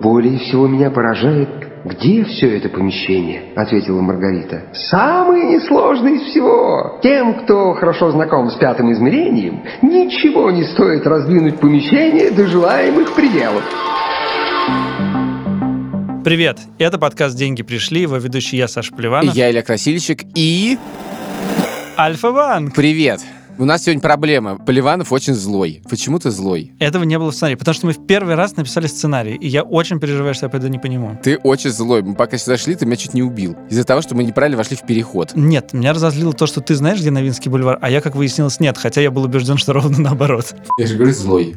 [0.00, 1.48] Более всего меня поражает,
[1.86, 4.64] где все это помещение, ответила Маргарита.
[4.74, 7.00] Самое несложное из всего.
[7.02, 13.62] Тем, кто хорошо знаком с пятым измерением, ничего не стоит раздвинуть помещение до желаемых пределов.
[16.24, 19.34] Привет, это подкаст «Деньги пришли», его ведущий я, Саша Плеванов.
[19.34, 20.76] Я Илья Красильщик и...
[21.96, 22.74] Альфа-Банк.
[22.74, 23.20] Привет!
[23.58, 24.58] У нас сегодня проблема.
[24.58, 25.80] Поливанов очень злой.
[25.88, 26.72] Почему ты злой?
[26.78, 29.62] Этого не было в сценарии, потому что мы в первый раз написали сценарий, и я
[29.62, 31.18] очень переживаю, что я пойду не по нему.
[31.22, 32.02] Ты очень злой.
[32.02, 33.56] Мы пока сюда шли, ты меня чуть не убил.
[33.70, 35.32] Из-за того, что мы неправильно вошли в переход.
[35.34, 38.76] Нет, меня разозлило то, что ты знаешь, где Новинский бульвар, а я, как выяснилось, нет,
[38.76, 40.54] хотя я был убежден, что ровно наоборот.
[40.76, 41.56] Я же говорю, злой.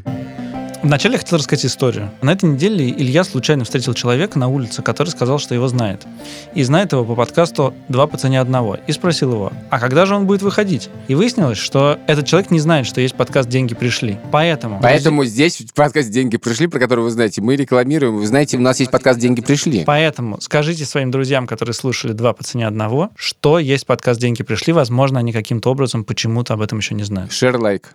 [0.82, 2.10] Вначале я хотел рассказать историю.
[2.22, 6.08] На этой неделе Илья случайно встретил человека на улице, который сказал, что его знает.
[6.54, 8.78] И знает его по подкасту «Два по цене одного».
[8.88, 10.90] И спросил его, а когда же он будет выходить?
[11.10, 14.18] И выяснилось, что этот человек не знает, что есть подкаст «Деньги пришли».
[14.32, 14.80] Поэтому...
[14.82, 18.18] Поэтому здесь в подкасте «Деньги пришли», про который вы знаете, мы рекламируем.
[18.18, 19.84] Вы знаете, у нас есть подкаст «Деньги пришли».
[19.86, 24.72] Поэтому скажите своим друзьям, которые слушали «Два по цене одного», что есть подкаст «Деньги пришли».
[24.72, 27.32] Возможно, они каким-то образом почему-то об этом еще не знают.
[27.32, 27.92] Share лайк.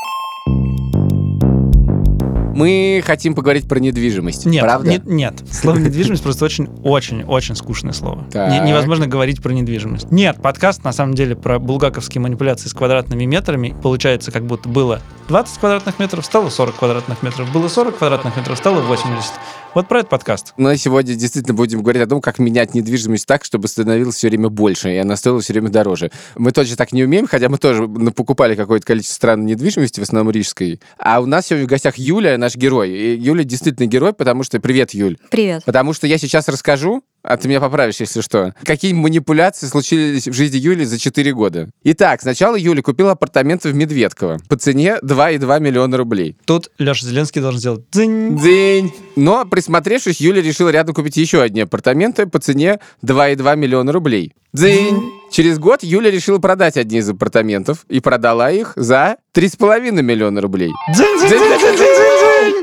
[2.55, 4.47] Мы хотим поговорить про недвижимость.
[4.47, 4.89] Нет, правда?
[4.91, 5.35] не- нет.
[5.51, 8.27] Слово недвижимость просто очень-очень-очень скучное слово.
[8.33, 10.11] Не- невозможно говорить про недвижимость.
[10.13, 13.75] Нет, подкаст на самом деле про булгаковские манипуляции с квадратными метрами.
[13.83, 17.53] Получается, как будто было 20 квадратных метров, стало 40 квадратных метров.
[17.53, 19.33] Было 40 квадратных метров, стало 80.
[19.75, 20.55] Вот про этот подкаст.
[20.57, 24.49] Мы сегодня действительно будем говорить о том, как менять недвижимость так, чтобы становилось все время
[24.49, 26.13] больше, и она стоила все время дороже.
[26.37, 30.33] Мы точно так не умеем, хотя мы тоже покупали какое-то количество странной недвижимости, в основном
[30.33, 30.81] рижской.
[30.97, 32.91] А у нас сегодня в гостях Юля, наш герой.
[32.91, 34.61] И Юля действительно герой, потому что...
[34.61, 35.17] Привет, Юль.
[35.31, 35.65] Привет.
[35.65, 38.55] Потому что я сейчас расскажу, а ты меня поправишь, если что.
[38.65, 41.71] Какие манипуляции случились в жизни Юли за 4 года?
[41.83, 46.37] Итак, сначала Юля купила апартаменты в Медведково по цене 2,2 миллиона рублей.
[46.45, 48.39] Тут Леша Зеленский должен сделать дзынь.
[48.39, 48.93] День.
[49.17, 54.35] Но, присмотревшись, Юля решила рядом купить еще одни апартаменты по цене 2,2 миллиона рублей.
[54.53, 55.03] День.
[55.35, 60.71] Через год Юля решила продать одни из апартаментов и продала их за 3,5 миллиона рублей.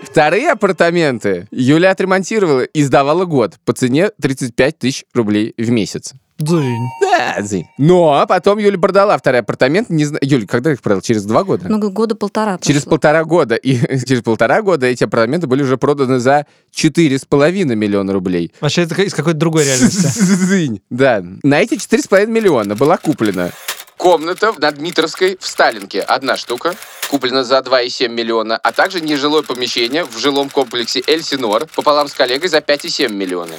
[0.04, 6.14] Вторые апартаменты Юля отремонтировала и сдавала год по цене 35 тысяч рублей в месяц.
[6.42, 6.90] Дзынь.
[7.02, 7.68] Да, зы.
[7.78, 9.90] Но потом Юля продала второй апартамент.
[9.90, 11.02] Не знаю, Юля, когда их продала?
[11.02, 11.68] Через два года?
[11.68, 12.90] Много года полтора Через прошло.
[12.98, 13.56] полтора года.
[13.56, 18.52] И через полтора года эти апартаменты были уже проданы за 4,5 миллиона рублей.
[18.62, 20.08] Вообще, это из какой-то другой реальности.
[20.08, 20.82] Зынь.
[20.90, 21.24] Да.
[21.44, 23.52] На эти 4,5 миллиона была куплена
[24.02, 26.02] комната на Дмитровской в Сталинке.
[26.02, 26.74] Одна штука.
[27.12, 28.58] Куплена за 2,7 миллиона.
[28.58, 33.54] А также нежилое помещение в жилом комплексе Эльсинор пополам с коллегой за 5,7 миллиона.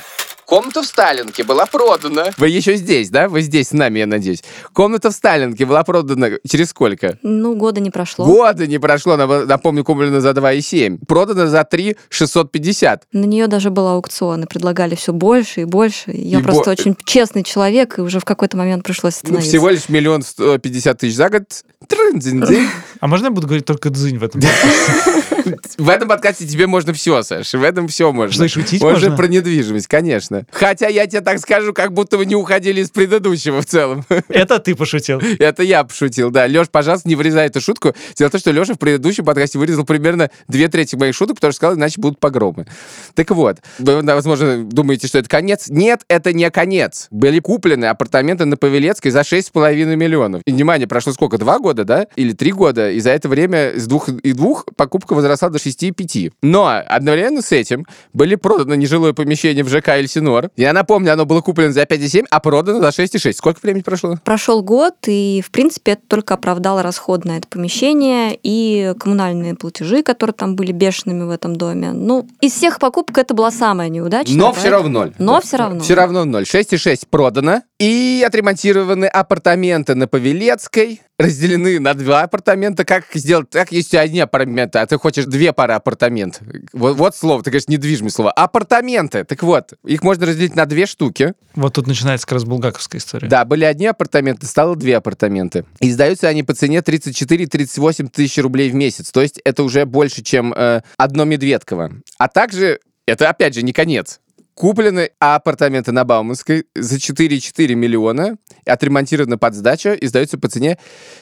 [0.53, 2.27] Комната в Сталинке была продана.
[2.37, 3.27] Вы еще здесь, да?
[3.27, 4.45] Вы здесь с нами, я надеюсь.
[4.75, 7.17] Комната в Сталинке была продана через сколько?
[7.23, 8.27] Ну, года не прошло.
[8.27, 11.07] Года не прошло, нап- напомню, куплена за 2,7.
[11.07, 13.05] Продана за 3 650.
[13.15, 16.11] На нее даже был аукцион, и предлагали все больше и больше.
[16.11, 19.29] И Я И просто бо- очень честный человек, и уже в какой-то момент пришлось Ну,
[19.29, 19.49] остановиться.
[19.49, 21.45] всего лишь миллион сто пятьдесят тысяч за год.
[21.89, 22.69] Трын-дзынь-дзынь.
[23.01, 24.43] А можно я буду говорить только дзынь в этом?
[25.79, 27.53] В этом подкасте тебе можно все, Саш.
[27.53, 28.33] В этом все можно.
[28.33, 29.17] Что, шутить Можно можно?
[29.17, 30.47] про недвижимость, конечно.
[30.51, 34.05] Хотя я тебе так скажу, как будто вы не уходили из предыдущего в целом.
[34.29, 35.21] Это ты пошутил.
[35.39, 36.47] Это я пошутил, да.
[36.47, 37.95] Леш, пожалуйста, не вырезай эту шутку.
[38.17, 41.53] Дело в том, что Леша в предыдущем подкасте вырезал примерно две трети моих шуток, потому
[41.53, 42.67] что сказал, иначе будут погромы.
[43.15, 45.67] Так вот, вы, возможно, думаете, что это конец.
[45.69, 47.09] Нет, это не конец.
[47.11, 50.43] Были куплены апартаменты на Павелецкой за 6,5 миллионов.
[50.47, 51.39] И, внимание, прошло сколько?
[51.39, 52.07] Два года, да?
[52.17, 52.91] Или три года.
[52.91, 56.33] И за это время с двух и двух покупка возросла до 6,5.
[56.43, 60.51] Но одновременно с этим были проданы нежилое помещение в ЖК Эльсинор.
[60.57, 63.33] Я напомню, оно было куплено за 5,7, а продано за 6,6.
[63.33, 64.17] Сколько времени прошло?
[64.25, 70.03] Прошел год, и, в принципе, это только оправдало расход на это помещение и коммунальные платежи,
[70.03, 71.93] которые там были бешеными в этом доме.
[71.93, 74.37] Ну, из всех покупок это была самая неудачная.
[74.37, 75.13] Но поэтому- все равно ноль.
[75.19, 75.81] Но все равно.
[75.81, 76.45] Все равно ноль.
[76.45, 77.63] 6,6 продано.
[77.83, 81.01] И отремонтированы апартаменты на Павелецкой.
[81.19, 82.85] Разделены на два апартамента.
[82.85, 86.47] Как сделать так, если одни апартаменты, а ты хочешь две пары апартаментов?
[86.73, 88.31] Вот, вот слово, ты говоришь, недвижимое слово.
[88.31, 89.25] Апартаменты.
[89.25, 91.35] Так вот, их можно разделить на две штуки.
[91.57, 93.27] Вот тут начинается как раз булгаковская история.
[93.27, 95.65] Да, были одни апартаменты, стало две апартаменты.
[95.81, 99.11] И сдаются они по цене 34-38 тысяч рублей в месяц.
[99.11, 101.91] То есть это уже больше, чем э, одно Медведково.
[102.17, 104.21] А также, это опять же не конец.
[104.55, 110.79] Куплены апартаменты на Бауманской за 4,4 миллиона, отремонтированы под сдачу и сдаются по цене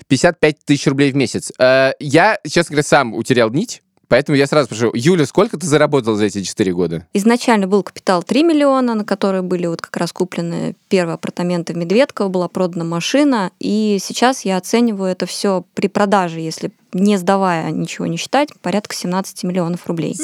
[0.08, 1.52] 55 тысяч рублей в месяц.
[1.58, 6.16] Э, я, честно говоря, сам утерял нить, Поэтому я сразу спрошу, Юля, сколько ты заработал
[6.16, 7.06] за эти 4 года?
[7.14, 11.76] Изначально был капитал 3 миллиона, на которые были вот как раз куплены первые апартаменты в
[11.76, 17.70] Медведково, была продана машина, и сейчас я оцениваю это все при продаже, если не сдавая
[17.70, 20.16] ничего не считать, порядка 17 миллионов рублей.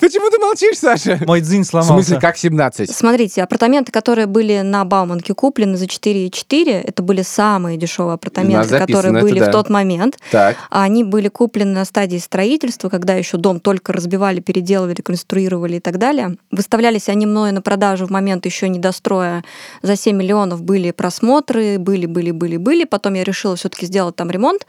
[0.00, 1.18] Почему ты молчишь, Саша?
[1.26, 1.92] Мой дзинь В сломался.
[1.92, 2.90] смысле, как 17?
[2.90, 8.86] Смотрите, апартаменты, которые были на Бауманке куплены за 4,4, это были самые дешевые апартаменты, записано
[8.86, 9.48] которые были да.
[9.48, 10.18] в тот момент.
[10.30, 10.56] Так.
[10.70, 15.80] А Они были куплены на стадии строительства, когда еще дом только разбивали, переделывали, реконструировали и
[15.80, 16.36] так далее.
[16.50, 19.44] Выставлялись они мною на продажу в момент еще недостроя.
[19.82, 22.84] За 7 миллионов были просмотры, были, были, были, были.
[22.84, 24.66] Потом я решила все-таки сделать там ремонт.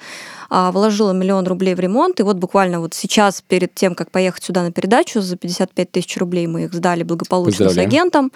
[0.49, 2.19] А, Вложила миллион рублей в ремонт.
[2.19, 6.17] И вот буквально вот сейчас, перед тем, как поехать сюда на передачу, за 55 тысяч
[6.17, 7.89] рублей мы их сдали благополучно с Поздравляем.
[7.89, 8.31] агентом.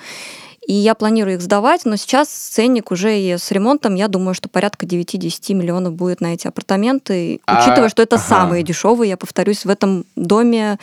[0.65, 4.48] И я планирую их сдавать, но сейчас ценник уже и с ремонтом, я думаю, что
[4.48, 7.42] порядка 9-10 миллионов будет на эти апартаменты.
[7.45, 8.24] А, Учитывая, что это ага.
[8.25, 10.77] самые дешевые, я повторюсь, в этом доме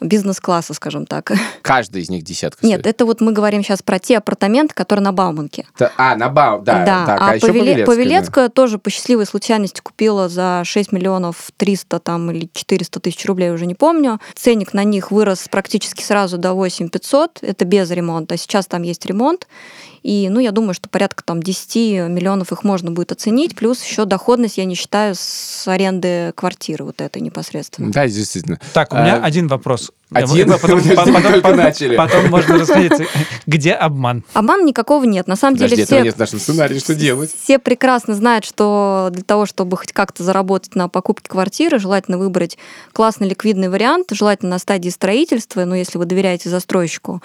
[0.00, 1.32] бизнес-класса, скажем так.
[1.62, 2.94] Каждый из них десятка Нет, стоит.
[2.94, 5.66] это вот мы говорим сейчас про те апартаменты, которые на Бауманке.
[5.76, 6.84] Та- А, на Бау, да.
[6.84, 7.86] так, а, еще Павеле- Павелецкая, да.
[7.86, 13.50] Павелецкая тоже по счастливой случайности купила за 6 миллионов 300 там, или 400 тысяч рублей,
[13.50, 14.20] уже не помню.
[14.34, 18.36] Ценник на них вырос практически сразу до 8 500, это без ремонта.
[18.36, 19.46] Сейчас там есть ремонт,
[20.04, 24.04] и, ну, я думаю, что порядка там 10 миллионов их можно будет оценить, плюс еще
[24.04, 27.90] доходность, я не считаю, с аренды квартиры вот этой непосредственно.
[27.90, 28.60] Да, действительно.
[28.72, 29.87] Так, у меня А, один вопрос.
[30.12, 30.50] один?
[30.50, 31.96] Потом, потом- начали.
[31.96, 33.04] потом можно расходиться.
[33.46, 34.24] Где обман?
[34.32, 35.26] Обмана никакого нет.
[35.26, 36.00] На самом Подожди, деле все...
[36.00, 37.34] нет в нашем сценарии, что делать?
[37.34, 42.58] Все прекрасно знают, что для того, чтобы хоть как-то заработать на покупке квартиры, желательно выбрать
[42.92, 47.22] классный ликвидный вариант, желательно на стадии строительства, ну, если вы доверяете застройщику.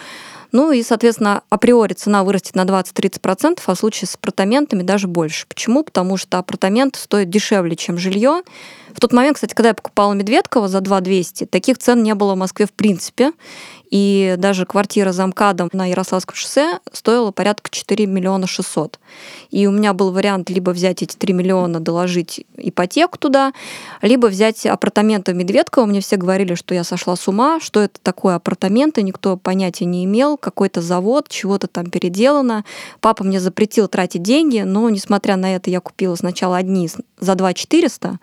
[0.51, 5.47] Ну и, соответственно, априори цена вырастет на 20-30%, а в случае с апартаментами даже больше.
[5.47, 5.83] Почему?
[5.83, 8.43] Потому что апартамент стоит дешевле, чем жилье.
[8.93, 12.35] В тот момент, кстати, когда я покупала Медведково за 2 200, таких цен не было
[12.35, 13.31] в Москве в принципе.
[13.93, 18.99] И даже квартира за МКАДом на Ярославском шоссе стоила порядка 4 миллиона 600.
[19.51, 23.53] И у меня был вариант либо взять эти 3 миллиона, доложить ипотеку туда,
[24.01, 25.85] либо взять апартаменты в Медведково.
[25.85, 30.05] Мне все говорили, что я сошла с ума, что это такое апартаменты, никто понятия не
[30.05, 32.65] имел, какой-то завод, чего-то там переделано.
[32.99, 37.53] Папа мне запретил тратить деньги, но, несмотря на это, я купила сначала одни за 2
[37.53, 38.17] 400,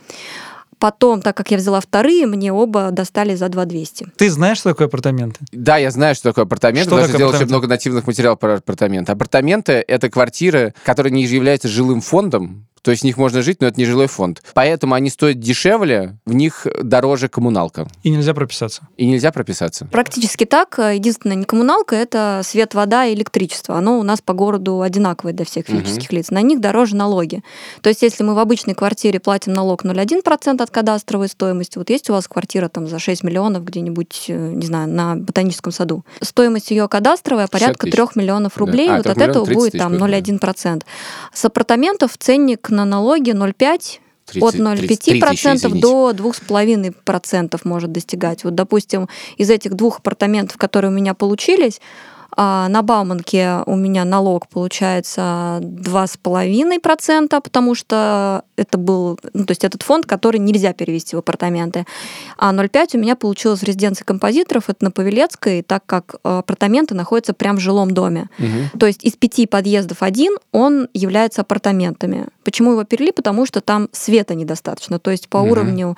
[0.81, 4.07] Потом, так как я взяла вторые, мне оба достали за 2 200.
[4.17, 5.39] Ты знаешь, что такое апартаменты?
[5.53, 6.87] Да, я знаю, что такое апартамент.
[6.87, 7.53] Что потому что такое делал очень апартаменты?
[7.53, 9.13] много нативных материалов про апартаменты.
[9.13, 13.67] Апартаменты— это квартиры, которые не являются жилым фондом, то есть в них можно жить, но
[13.67, 14.43] это не жилой фонд.
[14.55, 17.87] Поэтому они стоят дешевле, в них дороже коммуналка.
[18.03, 18.83] И нельзя прописаться.
[18.97, 19.87] И нельзя прописаться.
[19.87, 20.79] Практически так.
[20.79, 23.77] Единственное, не коммуналка, это свет, вода и электричество.
[23.77, 26.31] Оно у нас по городу одинаковое для всех физических лиц.
[26.31, 27.43] На них дороже налоги.
[27.83, 32.09] То есть, если мы в обычной квартире платим налог 0,1% от кадастровой стоимости, вот есть
[32.11, 36.05] у вас квартира там за 6 миллионов где-нибудь, э, не знаю, на ботаническом саду.
[36.21, 37.95] Стоимость ее кадастровая 60 порядка тысяч.
[37.95, 38.61] 3 миллионов Да.
[38.61, 38.89] рублей.
[38.91, 40.07] А, вот 3 от этого миллионов 30 будет там будет, да.
[40.07, 40.83] 0,1%.
[41.33, 44.01] С апартаментов ценник на налоги 0,5
[44.41, 48.45] от 0,5% до 2,5% может достигать.
[48.45, 51.81] Вот, допустим, из этих двух апартаментов, которые у меня получились,
[52.37, 59.65] а, на Бауманке у меня налог получается 2,5%, потому что это был, ну, то есть
[59.65, 61.87] этот фонд, который нельзя перевести в апартаменты.
[62.39, 66.95] А 0,5 у меня получилось в резиденции композиторов, это на Павелецкой, так как э, апартаменты
[66.95, 68.29] находятся прямо в жилом доме.
[68.39, 68.71] Мгм.
[68.79, 72.27] То есть из пяти подъездов один, он является апартаментами.
[72.45, 73.11] Почему его перели?
[73.11, 74.99] Потому что там света недостаточно.
[74.99, 75.51] То есть по Мгм.
[75.51, 75.97] уровню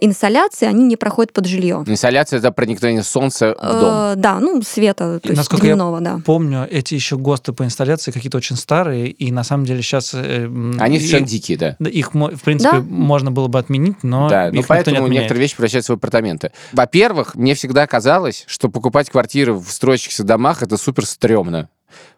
[0.00, 1.82] инсоляции они не проходят под жилье.
[1.86, 3.90] Инсоляция— это проникновение солнца в дом.
[3.94, 6.20] Э, Да, ну, света, то И есть насколько я дневного, да.
[6.24, 10.14] Помню, эти еще ГОСТы по инсталляции какие-то очень старые, и на самом деле сейчас...
[10.14, 11.76] Они совершенно дикие, да.
[11.88, 12.80] Их, в принципе, Да.
[12.82, 15.22] можно было бы отменить, но Да, их но никто не поэтому отменяет.
[15.22, 16.52] некоторые вещи превращаются в апартаменты.
[16.72, 21.68] Во-первых, мне всегда казалось, что покупать квартиры в строящихся домах это супер стрёмно.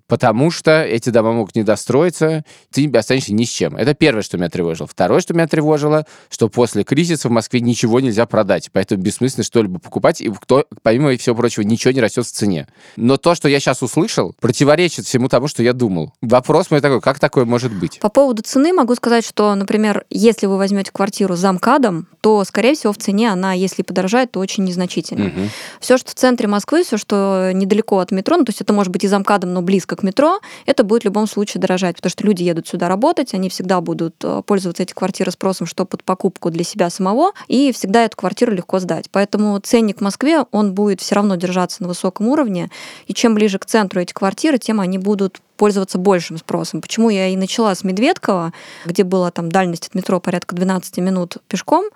[0.07, 3.77] Потому что эти дома могут не достроиться, ты останешься ни с чем.
[3.77, 4.87] Это первое, что меня тревожило.
[4.87, 8.69] Второе, что меня тревожило, что после кризиса в Москве ничего нельзя продать.
[8.73, 12.69] Поэтому бессмысленно что-либо покупать, и кто, помимо всего прочего, ничего не растет в цене.
[12.97, 16.13] Но то, что я сейчас услышал, противоречит всему тому, что я думал.
[16.21, 17.99] Вопрос мой такой, как такое может быть?
[18.01, 22.75] По поводу цены могу сказать, что, например, если вы возьмете квартиру за МКАДом, то, скорее
[22.75, 25.27] всего, в цене она, если подорожает, то очень незначительно.
[25.27, 25.51] Мгм.
[25.81, 28.93] Все, что в центре Москвы, все, что недалеко от метро, ну, то есть это может
[28.93, 32.11] быть и за МКАДом, но близко к метро, это будет в любом случае дорожать, потому
[32.11, 36.05] что люди едут сюда работать, они всегда будут э, пользоваться эти квартиры спросом, что под
[36.05, 39.07] покупку для себя самого, и всегда эту квартиру легко сдать.
[39.11, 42.71] Поэтому ценник в Москве, он будет все равно держаться на высоком уровне,
[43.07, 46.81] и чем ближе к центру эти квартиры, тем они будут пользоваться большим спросом.
[46.81, 48.53] Почему я и начала с Медведкова,
[48.85, 51.87] где была там дальность от метро порядка 12 минут пешком,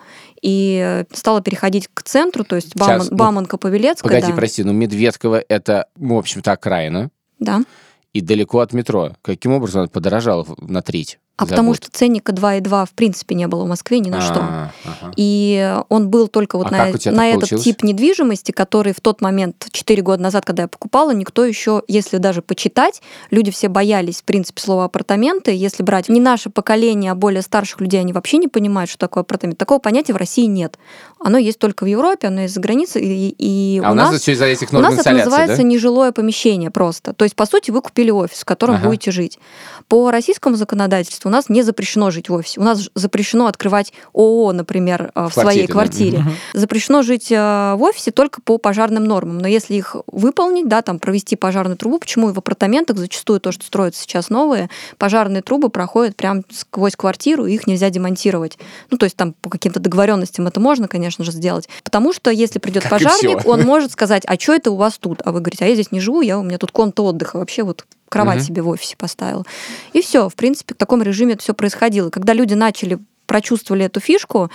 [0.41, 4.03] и стала переходить к центру, то есть Сейчас, Бауман, ну, Бауманка-Павелецкая.
[4.03, 4.35] Погоди, да.
[4.35, 7.11] прости, ну Медведково это, в общем-то, окраина.
[7.39, 7.63] Да.
[8.13, 9.17] И далеко от метро.
[9.23, 11.19] Каким образом она подорожала на треть?
[11.39, 11.77] А потому забот?
[11.85, 14.41] что ценника 2,2 в принципе не было в Москве ни на что.
[14.41, 15.13] А, ага.
[15.17, 17.65] И он был только вот А на, у тебя на этот получилось?
[17.65, 22.19] тип недвижимости, который в тот момент, 4 года назад, когда я покупала, никто еще, если
[22.19, 25.53] даже почитать, люди все боялись, в принципе, слова апартаменты.
[25.55, 29.21] Если брать не наше поколение, а более старших людей, они вообще не понимают, что такое
[29.23, 29.57] апартамент.
[29.59, 30.77] Такого понятия в России нет.
[31.21, 33.03] Оно есть только в Европе, оно есть за границей.
[33.05, 35.63] И, и А у нас все из-за этих у норм нас это называется да?
[35.63, 37.13] нежилое помещение просто.
[37.13, 38.87] То есть, по сути, вы купили офис, в котором Ага.
[38.89, 39.39] будете жить.
[39.87, 42.61] По российскому законодательству у нас не запрещено жить в офисе.
[42.61, 46.23] У нас запрещено открывать ООО, например, э, в, В своей квартире, да.
[46.23, 46.41] квартире.
[46.55, 49.39] Запрещено жить э, в офисе только по пожарным нормам.
[49.39, 53.53] Но если их выполнить, да, там провести пожарную трубу, почему и в апартаментах зачастую то,
[53.53, 58.59] что строятся сейчас новые, пожарные трубы проходят прям сквозь квартиру, и их нельзя демонтировать.
[58.91, 61.69] Ну, то есть там по каким-то договоренностям это можно, конечно же, сделать.
[61.85, 65.21] Потому что если придет Как пожарник, он может сказать, а что это у вас тут?
[65.25, 67.63] А вы говорите, а я здесь не живу, я у меня тут комната отдыха, вообще
[67.63, 68.45] вот кровать Мгм.
[68.47, 69.47] себе в офисе поставил.
[69.93, 72.11] И все, в принципе, в таком режиме это все происходило.
[72.11, 74.51] Когда люди начали прочувствовали эту фишку,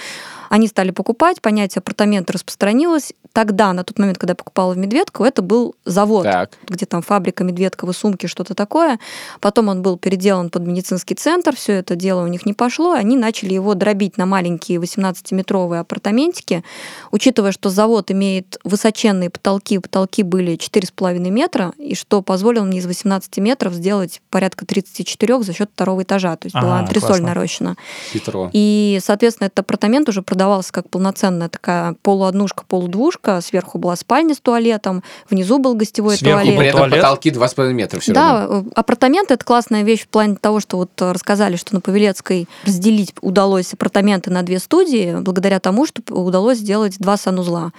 [0.54, 3.14] они стали покупать, понятие апартаменты распространилось.
[3.32, 6.52] Тогда, на тот момент, когда я покупала в Медведково, это был завод, Так.
[6.70, 9.00] где там фабрика Медведково, сумки, что-то такое.
[9.40, 13.18] Потом он был переделан под медицинский центр, все это дело у них не пошло, они
[13.18, 16.64] начали его дробить на маленькие 18-метровые апартаментики.
[17.10, 22.86] Учитывая, что завод имеет высоченные потолки, потолки были 4,5 метра, и что позволило мне из
[22.86, 26.36] 18 метров сделать порядка 34 за счет второго этажа.
[26.36, 27.28] То есть была Ага, антресоль классно.
[27.30, 27.76] нарощена.
[28.12, 28.52] Хитро.
[28.54, 33.42] И, соответственно, этот апартамент уже продавался как полноценная такая полуоднушка, полудвушка.
[33.42, 36.58] Сверху была спальня с туалетом, внизу был гостевой Сверху туалет.
[36.58, 37.02] при этом туалет?
[37.02, 38.48] потолки 2,5 метра все равно.
[38.48, 41.82] Да, э, апартаменты это классная вещь в плане того, что вот э, рассказали, что на
[41.82, 47.72] Павелецкой разделить удалось апартаменты на две студии, благодаря тому, что удалось сделать два санузла.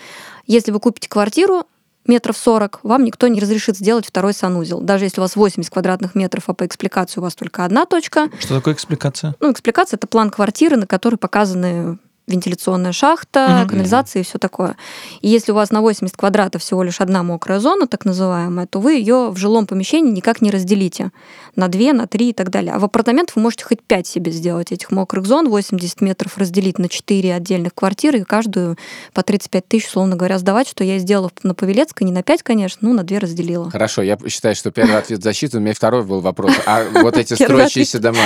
[0.47, 1.64] Если вы купите квартиру
[2.06, 4.80] метров 40, вам никто не разрешит сделать второй санузел.
[4.80, 8.28] Даже если у вас 80 квадратных метров, а по экспликации у вас только одна точка.
[8.38, 9.35] Что такое экспликация?
[9.40, 13.68] Ну, экспликация это план квартиры, на которой показаны вентиляционная шахта, Мгм.
[13.68, 14.76] канализация и все такое.
[15.20, 18.80] И если у вас на 80 квадратов всего лишь одна мокрая зона, так называемая, то
[18.80, 21.10] вы ее в жилом помещении никак не разделите
[21.56, 22.72] на 2, на 3 и так далее.
[22.72, 26.78] А в апартаментах вы можете хоть 5 себе сделать этих мокрых зон, 80 метров разделить
[26.78, 28.76] на 4 отдельных квартиры, и каждую
[29.12, 32.78] по 35 тысяч, условно говоря, сдавать, что я сделала на Павелецкой, не на 5, конечно,
[32.88, 33.70] ну, на 2 разделила.
[33.70, 36.52] Хорошо, я считаю, что первый ответ защиты, у меня второй был вопрос.
[36.66, 38.18] А вот эти строящиеся дома,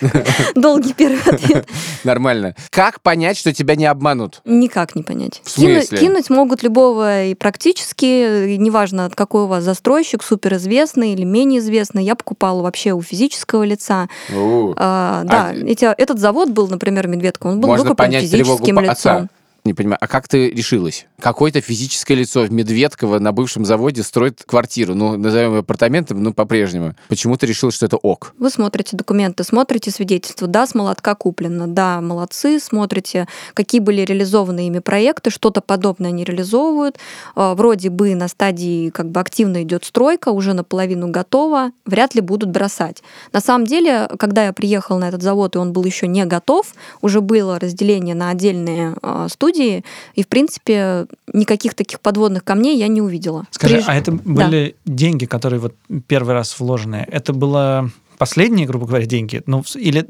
[0.54, 1.66] Долгий первый ответ.
[2.04, 2.54] нормально.
[2.70, 4.40] Как понять, что тебя не обманут?
[4.44, 5.40] Никак не понять.
[5.44, 6.06] В Кинуть, смысле?
[6.06, 12.04] кинуть могут любого и практически, неважно, какой у вас застройщик, суперизвестный или менее известный.
[12.04, 14.08] Я покупала вообще у физического лица.
[14.30, 19.28] А, да, А- этот завод был, например, Медведко, он был выкуплен физическим лицом.
[19.66, 21.06] Не понимаю, а как ты решилась?
[21.18, 26.34] Какое-то физическое лицо в Медведково на бывшем заводе строит квартиру, ну, назовем ее апартаментом, ну,
[26.34, 26.94] по-прежнему.
[27.08, 28.34] Почему ты решила, что это ок?
[28.38, 30.48] Вы смотрите документы, смотрите свидетельства.
[30.48, 31.66] Да, с молотка куплено.
[31.66, 32.60] Да, молодцы.
[32.60, 35.30] Смотрите, какие были реализованы ими проекты.
[35.30, 36.98] Что-то подобное они реализовывают.
[37.34, 41.70] А, Вроде бы на стадии как бы активно идет стройка, уже наполовину готова.
[41.86, 43.02] Вряд ли будут бросать.
[43.32, 46.74] На самом деле, когда я приехала на этот завод, и он был еще не готов,
[47.00, 49.84] уже было разделение на отдельные а, студии,
[50.14, 53.44] и, в принципе, никаких таких подводных камней я не увидела.
[53.50, 55.74] Скажи, Приж- а это были деньги, которые вот
[56.06, 57.06] первый раз вложенные?
[57.10, 59.42] Это было последние, грубо говоря, деньги?
[59.46, 60.06] Ну, или,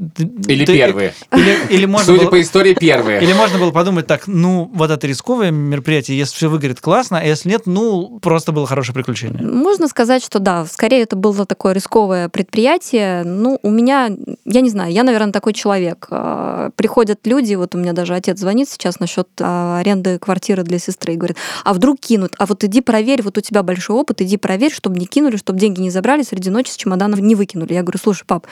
[0.49, 1.15] Или ты- первые?
[1.33, 3.23] Или, или можно Судя было- по истории, первые.
[3.23, 7.25] Или можно было подумать так, ну, вот это рисковое мероприятие, если все выгорит классно, а
[7.25, 9.43] если нет, ну, просто было хорошее приключение.
[9.43, 13.25] Можно сказать, что да, скорее это было такое рисковое предприятие.
[13.25, 14.11] Ну, у меня,
[14.45, 16.07] я не знаю, я, наверное, такой человек.
[16.11, 20.79] А, Приходят люди, вот у меня даже отец звонит сейчас насчет а, аренды квартиры для
[20.79, 24.21] сестры и говорит, а вдруг кинут, а вот иди проверь, вот у тебя большой опыт,
[24.23, 27.75] иди проверь, чтобы не кинули, чтобы деньги не забрали, среди ночи с чемоданов не выкинули.
[27.75, 28.47] Я говорю, слушай, пап,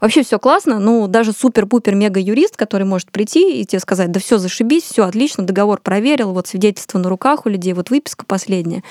[0.00, 4.20] Вообще все классно, ну даже супер-пупер мега юрист, который может прийти и тебе сказать, да
[4.20, 8.84] все зашибись, все отлично, договор проверил, вот свидетельство на руках у людей, вот выписка последняя.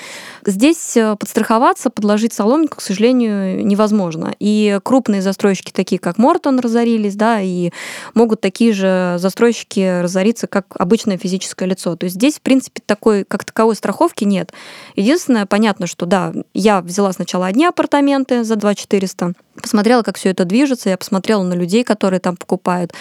[0.44, 4.34] Здесь э, подстраховаться, подложить соломинку, к сожалению, невозможно.
[4.38, 7.70] И крупные застройщики, такие как Мортон, разорились, да, и
[8.12, 11.96] могут такие же застройщики разориться, как обычное физическое лицо.
[11.96, 14.52] То есть здесь, в принципе, такой, как таковой страховки нет.
[14.94, 20.30] Единственное, понятно, что да, я взяла сначала одни апартаменты за 2 400, посмотрела, как все
[20.30, 22.92] это движется, я посмотрела на людей, которые там покупают.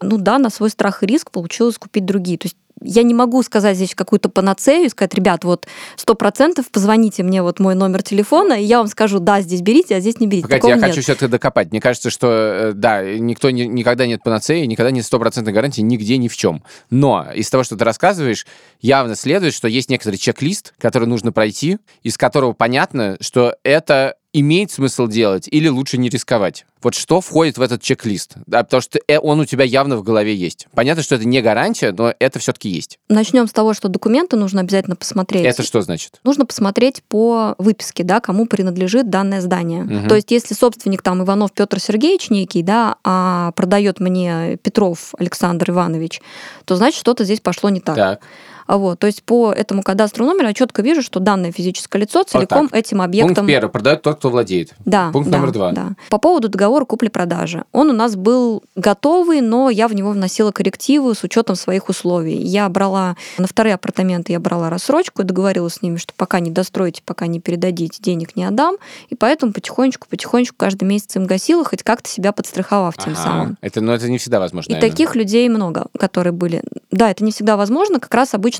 [0.00, 2.38] Ну да, на свой страх и риск получилось купить другие.
[2.38, 6.70] То есть я не могу сказать здесь какую-то панацею и сказать, ребят, вот сто процентов
[6.70, 10.20] позвоните мне вот мой номер телефона, и я вам скажу, да, здесь берите, а здесь
[10.20, 10.42] не берите.
[10.42, 10.86] Погоди, Такого я нет.
[10.86, 11.70] хочу все-таки докопать.
[11.70, 16.16] Мне кажется, что, э, да, никто не- никогда нет панацеи, никогда нет стопроцентной гарантии нигде,
[16.18, 16.62] ни в чем.
[16.90, 18.46] Но из того, что ты рассказываешь,
[18.80, 24.70] явно следует, что есть некоторый чек-лист, который нужно пройти, из которого понятно, что это имеет
[24.70, 26.66] смысл делать или лучше не рисковать?
[26.82, 28.34] Вот что входит в этот чек-лист?
[28.46, 30.66] Да, потому что э, он у тебя явно в голове есть.
[30.74, 32.98] Понятно, что это не гарантия, но это все-таки есть.
[33.08, 35.46] Начнем с того, что документы нужно обязательно посмотреть.
[35.46, 36.20] Это что значит?
[36.24, 39.84] Нужно посмотреть по выписке, да, кому принадлежит данное здание.
[39.84, 40.08] Мгм.
[40.08, 45.70] То есть, если собственник там Иванов Петр Сергеевич некий, да, а продает мне Петров Александр
[45.70, 46.20] Иванович,
[46.66, 47.96] то значит что-то здесь пошло не так.
[47.96, 48.20] Так.
[48.66, 52.22] А Вот, то есть по этому кадастру номера я четко вижу, что данное физическое лицо
[52.22, 53.70] целиком этим Пункт объектом первый.
[53.70, 54.74] Продает тот, кто владеет.
[54.84, 55.72] Да, Пункт да, номер два.
[55.72, 55.88] Да.
[56.10, 57.64] По поводу договора купли-продажи.
[57.72, 62.36] Он у нас был готовый, но я в него вносила коррективы с учетом своих условий.
[62.36, 66.50] Я брала на вторые апартаменты, я брала рассрочку и договорилась с ними, что пока не
[66.50, 68.76] достроите, пока не передадите, денег не отдам.
[69.08, 73.22] И поэтому потихонечку, потихонечку каждый месяц им гасила, хоть как-то себя подстраховав тем Ага.
[73.22, 73.58] самым.
[73.60, 74.70] Это, но это не всегда возможно.
[74.70, 74.90] И наверное.
[74.90, 76.62] таких людей много, которые были.
[76.90, 77.98] Да, это не всегда возможно.
[78.00, 78.53] Как раз обычно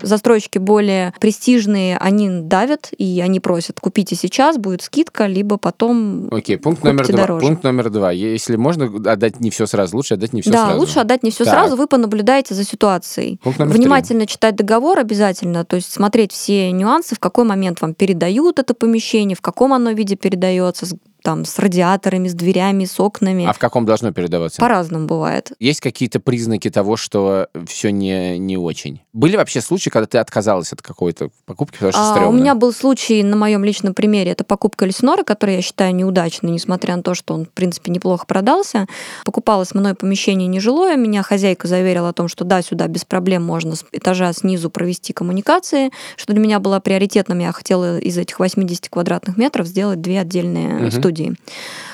[0.00, 6.56] застройщики более престижные, они давят, и они просят, купите сейчас, будет скидка, либо потом Окей,
[6.58, 7.16] пункт номер два.
[7.16, 7.46] дороже.
[7.46, 8.12] Пункт номер два.
[8.12, 10.80] Если можно отдать не все сразу, лучше отдать не все да, сразу.
[10.80, 11.54] лучше отдать не все Так.
[11.54, 13.38] сразу, вы понаблюдаете за ситуацией.
[13.42, 13.80] Пункт номер три.
[13.80, 18.74] Внимательно читать договор обязательно, то есть смотреть все нюансы, в какой момент вам передают это
[18.74, 23.46] помещение, в каком оно виде передается, с, там, с радиаторами, с дверями, с окнами.
[23.46, 24.60] А в каком должно передаваться?
[24.60, 25.52] По-разному бывает.
[25.58, 29.00] Есть какие-то признаки того, что все не, не очень?
[29.14, 32.38] Были вообще случаи, когда ты отказалась от какой-то покупки, потому что А, у стрёмно?
[32.38, 36.94] меня был случай на моем личном примере, это покупка Эльсинора, который я считаю неудачной, несмотря
[36.94, 38.86] на то, что он, в принципе, неплохо продался.
[39.24, 43.76] Покупалось мной помещение нежилое, меня хозяйка заверила о том, что да, сюда без проблем можно
[43.76, 48.90] с этажа снизу провести коммуникации, что для меня было приоритетным, я хотела из этих 80
[48.90, 50.90] квадратных метров сделать две отдельные Мгм.
[50.90, 51.13] студии.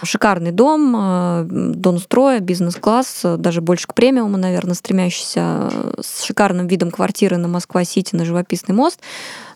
[0.02, 6.66] Шикарный дом, э, дом строя, бизнес-класс, даже больше к премиуму, наверное, стремящийся, э, с шикарным
[6.66, 9.00] видом квартиры на Москва-Сити, на живописный мост.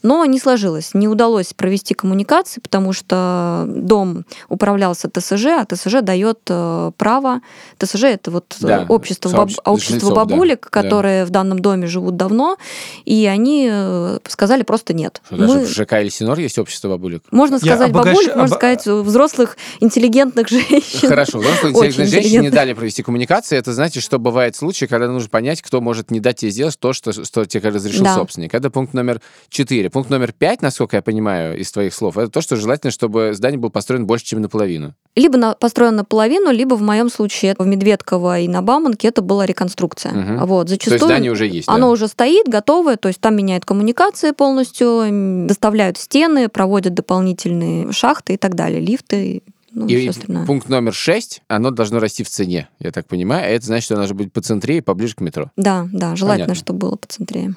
[0.04, 6.40] Но не сложилось, не удалось провести коммуникации, потому что дом управлялся ТСЖ, а ТСЖ дает
[6.50, 7.40] э, право.
[7.78, 10.82] ТСЖ это вот э, Да, общество, баб- общество жильцов, да, бабулек, да.
[10.82, 12.58] которые в данном доме живут давно,
[13.06, 15.22] и они э, сказали просто нет.
[15.24, 17.22] Что, даже Мы- в ЖК Эльсинор есть общество бабулек?
[17.30, 21.08] можно Я сказать обогащ- бабулек, можно сказать взрослых интеллигентных женщин.
[21.08, 23.56] Хорошо, взрослые Очень интеллигентные женщине не дали провести коммуникации.
[23.56, 26.92] Это значит, что бывает случаи, когда нужно понять, кто может не дать тебе сделать то,
[26.92, 28.14] что, что тебе разрешил Да.
[28.16, 28.52] собственник.
[28.52, 29.88] Это пункт номер четыре.
[29.94, 33.60] Пункт номер пять, насколько я понимаю из твоих слов, это то, что желательно, чтобы здание
[33.60, 34.94] было построено больше, чем наполовину.
[35.14, 39.46] Либо на, построен наполовину, либо в моем случае в Медведково и на Бауманке это была
[39.46, 40.10] реконструкция.
[40.10, 40.46] Мгм.
[40.46, 41.68] Вот, То есть зачастую здание уже есть.
[41.68, 41.92] Оно да?
[41.92, 48.36] уже стоит, готовое, то есть там меняют коммуникации полностью, доставляют стены, проводят дополнительные шахты и
[48.36, 50.10] так далее, лифты, ну, и,
[50.44, 53.44] пункт номер шесть, оно должно расти в цене, я так понимаю.
[53.44, 55.52] А это значит, что оно должно быть по центре и поближе к метро.
[55.56, 56.54] Да, да, желательно, Понятно.
[56.56, 57.54] чтобы было по центре.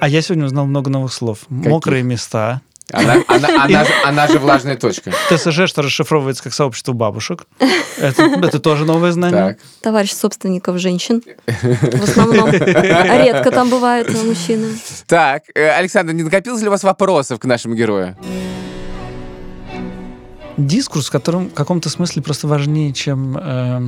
[0.00, 1.40] А я сегодня узнал много новых слов.
[1.48, 2.60] Мокрые места.
[2.92, 5.12] Она, она- она же, она же влажная точка.
[5.28, 7.46] ТСЖ, что расшифровывается как сообщество бабушек.
[7.98, 9.54] Это, это тоже новое знание.
[9.54, 9.58] Так.
[9.82, 12.50] Товарищ собственников женщин в основном.
[12.52, 14.68] Редко там бывают мужчины.
[15.06, 18.16] Так, э, Александр, не накопилось ли у вас вопросов к нашему герою?
[20.56, 23.80] Дискурс, в котором в каком-то смысле просто важнее, чем, э,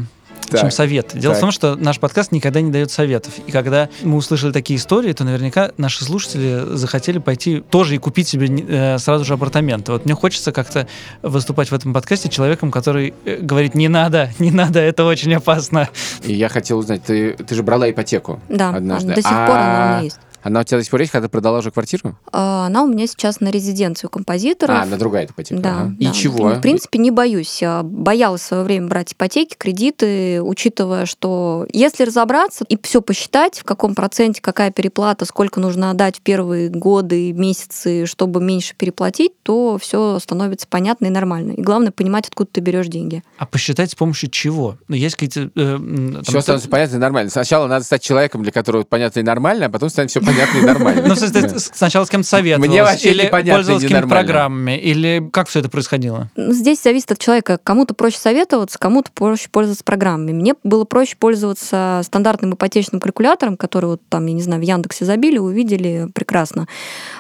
[0.51, 1.13] Так, чем совет.
[1.15, 1.39] Дело так.
[1.39, 3.33] в том, что наш подкаст никогда не дает советов.
[3.47, 8.29] И когда мы услышали такие истории, то наверняка наши слушатели захотели пойти тоже и купить
[8.29, 9.93] себе э, сразу же апартаменты.
[9.93, 10.87] Вот мне хочется как-то
[11.23, 15.89] выступать в этом подкасте человеком, который э, говорит, не надо, не надо, это очень опасно.
[16.23, 19.15] И я хотел узнать, ты, ты же брала ипотеку Да, однажды.
[19.15, 20.19] до сих пор она у А меня есть.
[20.49, 22.17] Она у тебя до сих пор есть, когда ты продала уже квартиру?
[22.33, 24.77] А, Она у меня сейчас на резиденцию композиторов.
[24.81, 25.61] А, на другая ипотека.
[25.61, 25.95] Да, ага.
[25.99, 26.11] да.
[26.11, 26.49] И чего?
[26.55, 27.61] В принципе, не боюсь.
[27.63, 33.59] Я боялась в свое время брать ипотеки, кредиты, учитывая, что если разобраться и все посчитать,
[33.61, 39.33] в каком проценте какая переплата, сколько нужно отдать в первые годы, месяцы, чтобы меньше переплатить,
[39.43, 41.53] то все становится понятно и нормально.
[41.53, 43.23] И главное понимать, откуда ты берешь деньги.
[43.39, 44.77] А посчитать с помощью чего?
[44.89, 45.51] Ну, есть какие-то...
[45.55, 47.31] э, Все становится понятно и нормально.
[47.31, 50.61] Сначала надо стать человеком, для которого понятно и нормально, а потом станет все понятно и
[50.61, 51.09] нормально.
[51.09, 51.15] Ну,
[51.59, 55.69] сначала с кем-то советовалась, Мне вообще или непонятно пользовалась какими-то программами, или как все это
[55.71, 56.31] происходило?
[56.37, 57.59] Здесь зависит от человека.
[57.63, 60.33] Кому-то проще советоваться, кому-то проще пользоваться программами.
[60.33, 65.05] Мне было проще пользоваться стандартным ипотечным калькулятором, который вот там, я не знаю, в Яндексе
[65.05, 66.67] забили, увидели прекрасно.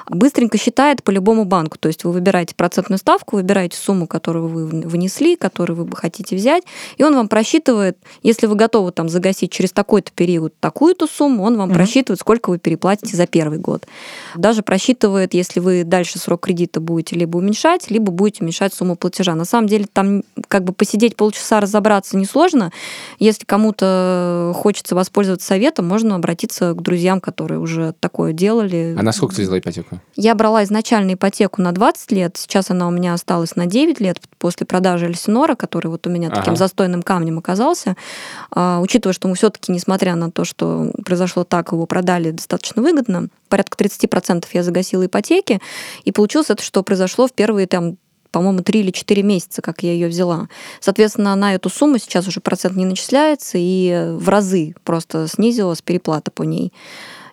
[0.08, 1.78] Быстренько считает по любому банку.
[1.78, 6.36] То есть вы выбираете процентную ставку, выбираете сумму, которую вы внесли, которую вы бы хотите
[6.36, 6.64] взять,
[6.96, 11.56] и он вам просчитывает, если вы готовы там загасить через такой-то период такую-то сумму, он
[11.56, 11.76] вам Мгм.
[11.76, 13.86] просчитывает, сколько вы переплатите заплатите за первый год.
[14.36, 19.34] Даже просчитывает, если вы дальше срок кредита будете либо уменьшать, либо будете уменьшать сумму платежа.
[19.34, 22.72] На самом деле там как бы посидеть полчаса, разобраться несложно.
[23.18, 28.94] Если кому-то хочется воспользоваться советом, можно обратиться к друзьям, которые уже такое делали.
[28.98, 30.00] А на сколько ты взяла ипотеку?
[30.16, 34.20] Я брала изначально ипотеку на 20 лет, сейчас она у меня осталась на 9 лет
[34.38, 36.56] после продажи Эльсинора, который вот у меня таким Ага.
[36.56, 37.96] застойным камнем оказался.
[38.50, 43.28] А, учитывая, что мы все-таки, несмотря на то, что произошло так, его продали достаточно выгодно,
[43.48, 45.60] порядка 30% я загасила ипотеки,
[46.04, 47.98] и получилось это, что произошло в первые там
[48.30, 50.48] по-моему, 3 или 4 месяца, как я ее взяла.
[50.80, 56.30] Соответственно, на эту сумму сейчас уже процент не начисляется, и в разы просто снизилась переплата
[56.30, 56.74] по ней.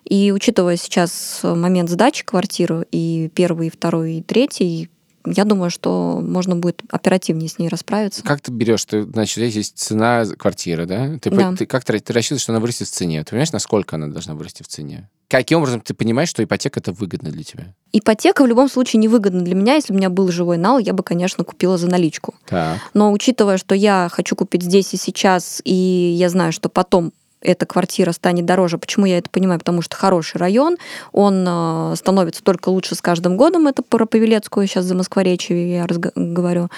[0.04, 4.88] И учитывая сейчас момент сдачи квартиры, и первый, и второй, и третий,
[5.26, 8.22] я думаю, что можно будет оперативнее с ней расправиться.
[8.22, 8.84] Как ты берешь?
[8.84, 11.18] Ты, значит, тебя есть цена квартиры, да?
[11.18, 11.54] Ты, Да.
[11.54, 13.22] ты как ты, ты рассчитываешь, что она вырастет в цене?
[13.24, 15.08] Ты понимаешь, насколько она должна вырасти в цене?
[15.28, 17.74] Каким образом ты понимаешь, что ипотека это выгодно для тебя?
[17.92, 19.74] Ипотека в любом случае невыгодна для меня.
[19.74, 22.34] Если у меня был живой нал, я бы, конечно, купила за наличку.
[22.46, 22.78] Так.
[22.94, 27.66] Но учитывая, что я хочу купить здесь и сейчас, и я знаю, что потом эта
[27.66, 28.78] квартира станет дороже.
[28.78, 29.58] Почему я это понимаю?
[29.60, 30.76] Потому что хороший район,
[31.12, 33.66] он э, становится только лучше с каждым годом.
[33.68, 36.68] Это про Павелецкую, сейчас за Москворечье я говорю.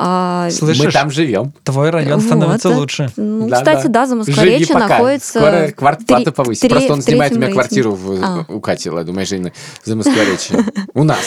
[0.00, 0.84] А, Слышишь?
[0.84, 1.52] Мы там живем.
[1.64, 3.10] Твой район Вот, становится это- лучше.
[3.16, 3.92] Ну, Да, кстати, да.
[4.02, 5.40] да, за Москворечье находится...
[5.40, 6.60] Скоро квартплату три- повысит.
[6.62, 8.44] три- Просто он снимает у меня квартиру в, А.
[8.48, 9.52] у Кати Ладу, моей жены,
[9.84, 10.64] за Москворечье.
[10.94, 11.18] У нас.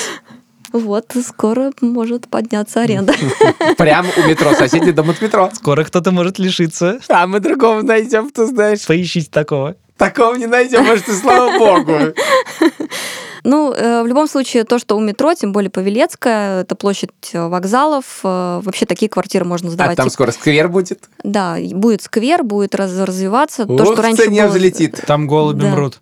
[0.73, 3.13] Вот, скоро может подняться аренда.
[3.77, 4.53] Прямо у метро.
[4.53, 5.49] Соседний дом от метро.
[5.53, 6.99] Скоро кто-то может лишиться.
[7.09, 8.85] А мы другого найдем, ты знаешь.
[8.85, 9.75] Поищите такого.
[9.97, 11.93] Такого не найдем, может, и слава богу.
[13.43, 17.47] Ну, э, в любом случае, то, что у метро, тем более Павелецкая, это площадь э,
[17.47, 19.97] вокзалов, э, вообще такие квартиры можно А сдавать.
[19.97, 21.09] там Тип- скоро сквер будет.
[21.23, 23.65] Да, будет сквер, будет раз- развиваться.
[23.65, 25.01] То, Ух, что в раньше цене было- взлетит.
[25.07, 25.69] Там голуби Да.
[25.69, 26.01] мрут.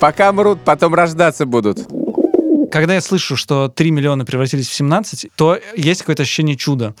[0.00, 1.86] Пока мрут, потом рождаться будут.
[2.70, 6.94] Когда я слышу, что 3 миллиона превратились в 17, то есть какое-то ощущение чуда.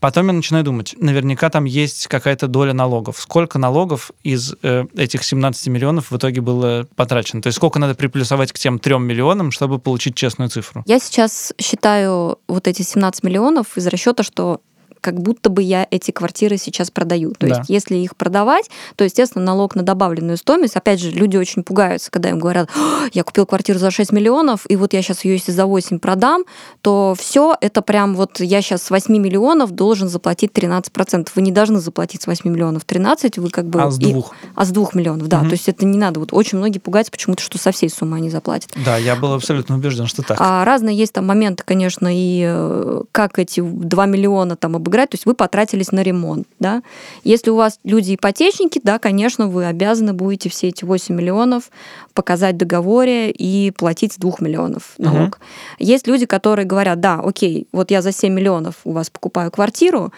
[0.00, 3.18] Потом я начинаю думать, наверняка там есть какая-то доля налогов.
[3.18, 7.40] Сколько налогов из э, этих 17 миллионов в итоге было потрачено?
[7.42, 10.82] То есть сколько надо приплюсовать к тем 3 миллионам, чтобы получить честную цифру?
[10.86, 14.60] Я сейчас считаю вот эти 17 миллионов из расчета, что
[15.00, 17.32] как будто бы я эти квартиры сейчас продаю.
[17.38, 17.56] То Да.
[17.58, 20.76] есть, если их продавать, то, естественно, налог на добавленную стоимость.
[20.76, 24.64] Опять же, люди очень пугаются, когда им говорят, «А, я купил квартиру за 6 миллионов,
[24.68, 26.44] и вот я сейчас ее если за 8 продам,
[26.82, 31.28] то все это прям вот я сейчас с 8 миллионов должен заплатить 13%.
[31.34, 33.82] Вы не должны заплатить с 8 миллионов 13, вы как бы...
[33.82, 34.34] А с и- двух?
[34.54, 35.40] а с 2 миллионов, да.
[35.40, 35.48] Мгм.
[35.50, 36.20] То есть это не надо.
[36.20, 38.70] Вот очень многие пугаются почему-то, что со всей суммы они заплатят.
[38.84, 40.38] Да, я был абсолютно убежден, что так.
[40.40, 45.10] А разные есть там моменты, конечно, и э, как эти 2 миллиона там обыграть.
[45.10, 46.82] То есть вы потратились на ремонт, да.
[47.24, 51.70] Если у вас люди ипотечники, да, конечно, вы обязаны будете все эти 8 миллионов
[52.14, 55.40] показать в договоре и платить с 2 миллионов налог.
[55.78, 60.12] Есть люди, которые говорят, да, окей, вот я за 7 миллионов у вас покупаю квартиру,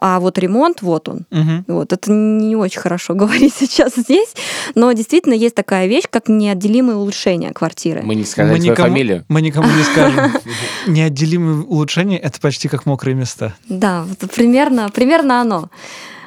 [0.00, 1.20] а вот ремонт, вот он.
[1.30, 1.64] Мгм.
[1.68, 4.34] Вот, это не очень хорошо говорить сейчас здесь,
[4.74, 8.02] но действительно есть такая вещь, как неотделимое улучшение квартиры.
[8.02, 9.24] Мы не сказали твою никому, фамилию.
[9.28, 10.32] мы никому не скажем.
[10.86, 13.54] Неотделимые улучшения— это почти как мокрые места.
[13.68, 15.70] Да, примерно, примерно оно.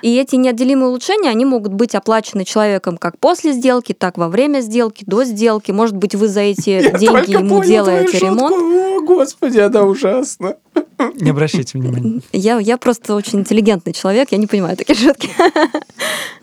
[0.02, 4.60] И эти неотделимые улучшения, они могут быть оплачены человеком как после сделки, так во время
[4.60, 5.72] сделки, до сделки.
[5.72, 8.56] Может быть, вы за эти деньги ему делаете ремонт.
[8.56, 10.58] О, господи, она ужасна.
[11.16, 12.22] Не обращайте внимания.
[12.32, 15.30] Я, я просто очень интеллигентный человек, я не понимаю такие шутки.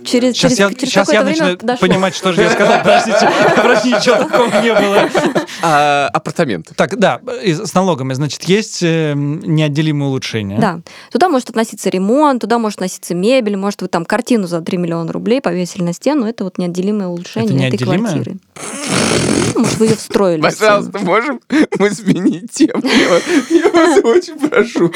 [0.05, 1.87] Через, Сейчас через- я, через сейчас я начинаю дошло.
[1.87, 2.81] понимать, что же я сказал.
[2.83, 3.31] Простите,
[3.63, 5.09] вроде ничего такого не было.
[5.63, 6.75] А, апартаменты.
[6.75, 10.59] Так, да, с налогами, значит, есть э, неотделимые улучшения.
[10.59, 10.81] Да.
[11.13, 15.13] Туда может относиться ремонт, туда может относиться мебель, может, вы там картину за 3 миллиона
[15.13, 18.37] рублей повесили на стену, это вот неотделимое улучшение Это этой квартиры.
[19.55, 20.41] Может, вы ее встроили.
[20.41, 21.41] Пожалуйста, можем
[21.79, 22.83] мы сменить тему?
[23.51, 24.93] Я вас очень прошу.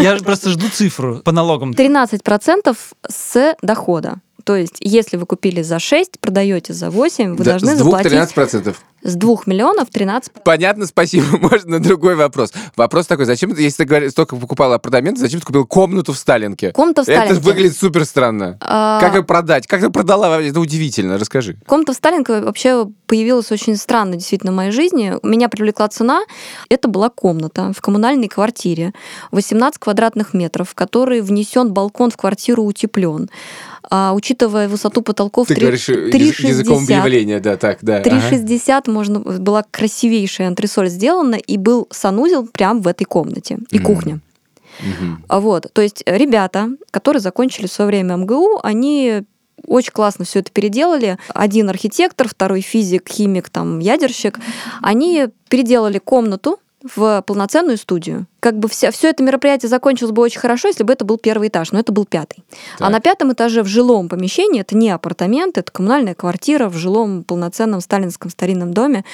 [0.00, 1.72] Я, просто жду цифру по налогам.
[1.72, 2.76] 13%
[3.08, 4.20] с дохода.
[4.44, 8.36] То есть, если вы купили за 6, продаете за 8, вы должны с двух заплатить
[8.36, 8.74] 13%.
[9.02, 10.32] С 2 миллионов 13.
[10.44, 11.24] Понятно, спасибо.
[11.40, 12.52] Можно другой вопрос.
[12.76, 16.72] Вопрос такой, зачем если ты говоришь, столько покупала апартаменты, зачем ты купил комнату в Сталинке?
[16.72, 17.42] Комната в Это Сталинке.
[17.44, 18.58] выглядит супер странно.
[18.60, 19.66] А, Как ее продать?
[19.66, 20.40] Как ты продала?
[20.40, 21.18] Это удивительно.
[21.18, 21.56] Расскажи.
[21.66, 25.14] Комната в Сталинке вообще появилась очень странно действительно в моей жизни.
[25.22, 26.22] Меня привлекла цена.
[26.68, 28.92] Это была комната в коммунальной квартире,
[29.32, 33.28] 18 квадратных метров, в которой внесен балкон в квартиру утеплен.
[33.92, 37.96] А, учитывая высоту потолков Ты три- говоришь э, 3,60, языком объявления, да, так, да.
[37.96, 38.10] ага.
[38.90, 43.84] 3,60 можно, была красивейшая антресоль сделана, и был санузел прямо в этой комнате, и М.
[43.84, 44.20] кухня.
[45.28, 49.24] А Вот, то есть ребята, которые закончили в свое время МГУ, они
[49.66, 51.18] очень классно все это переделали.
[51.34, 54.38] Один архитектор, второй физик, химик, там, ядерщик.
[54.80, 56.58] Они переделали комнату
[56.94, 58.26] в полноценную студию.
[58.40, 61.48] Как бы вся, все это мероприятие закончилось бы очень хорошо, если бы это был первый
[61.48, 62.42] этаж, но это был пятый.
[62.78, 62.90] А Так.
[62.90, 67.80] на пятом этаже в жилом помещении, это не апартамент, это коммунальная квартира в жилом полноценном
[67.80, 69.04] сталинском старинном доме,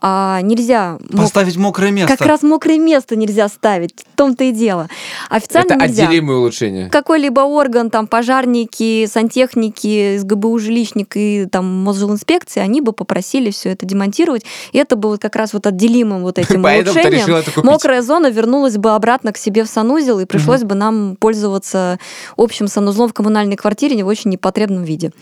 [0.00, 0.98] а нельзя...
[1.00, 2.16] мок- Поставить мокрое место.
[2.16, 4.88] Как раз мокрое место нельзя ставить, в том-то и дело.
[5.28, 6.88] Официально Это нельзя отделимое улучшение.
[6.88, 13.86] какой-либо орган, там, пожарники, сантехники, СГБУ жилищник и там Мосжилинспекции, они бы попросили все это
[13.86, 17.42] демонтировать, и это бы вот как раз вот отделимым вот этим Поэтому улучшением.
[17.64, 21.98] Мокрая зона вернулась бы обратно к себе в санузел, и пришлось бы нам пользоваться
[22.36, 25.12] общим санузлом в коммунальной квартире не в очень непотребном виде.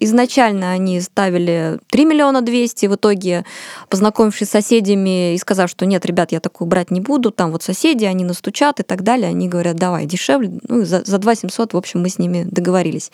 [0.00, 3.44] Изначально они ставили 3 миллиона 200, в итоге,
[3.88, 7.62] познакомившись с соседями и сказав, что нет, ребят, я такую брать не буду, там вот
[7.62, 11.72] соседи, они настучат и так далее, они говорят, давай, дешевле, ну, за, за 2 700,
[11.72, 13.10] в общем, мы с ними договорились.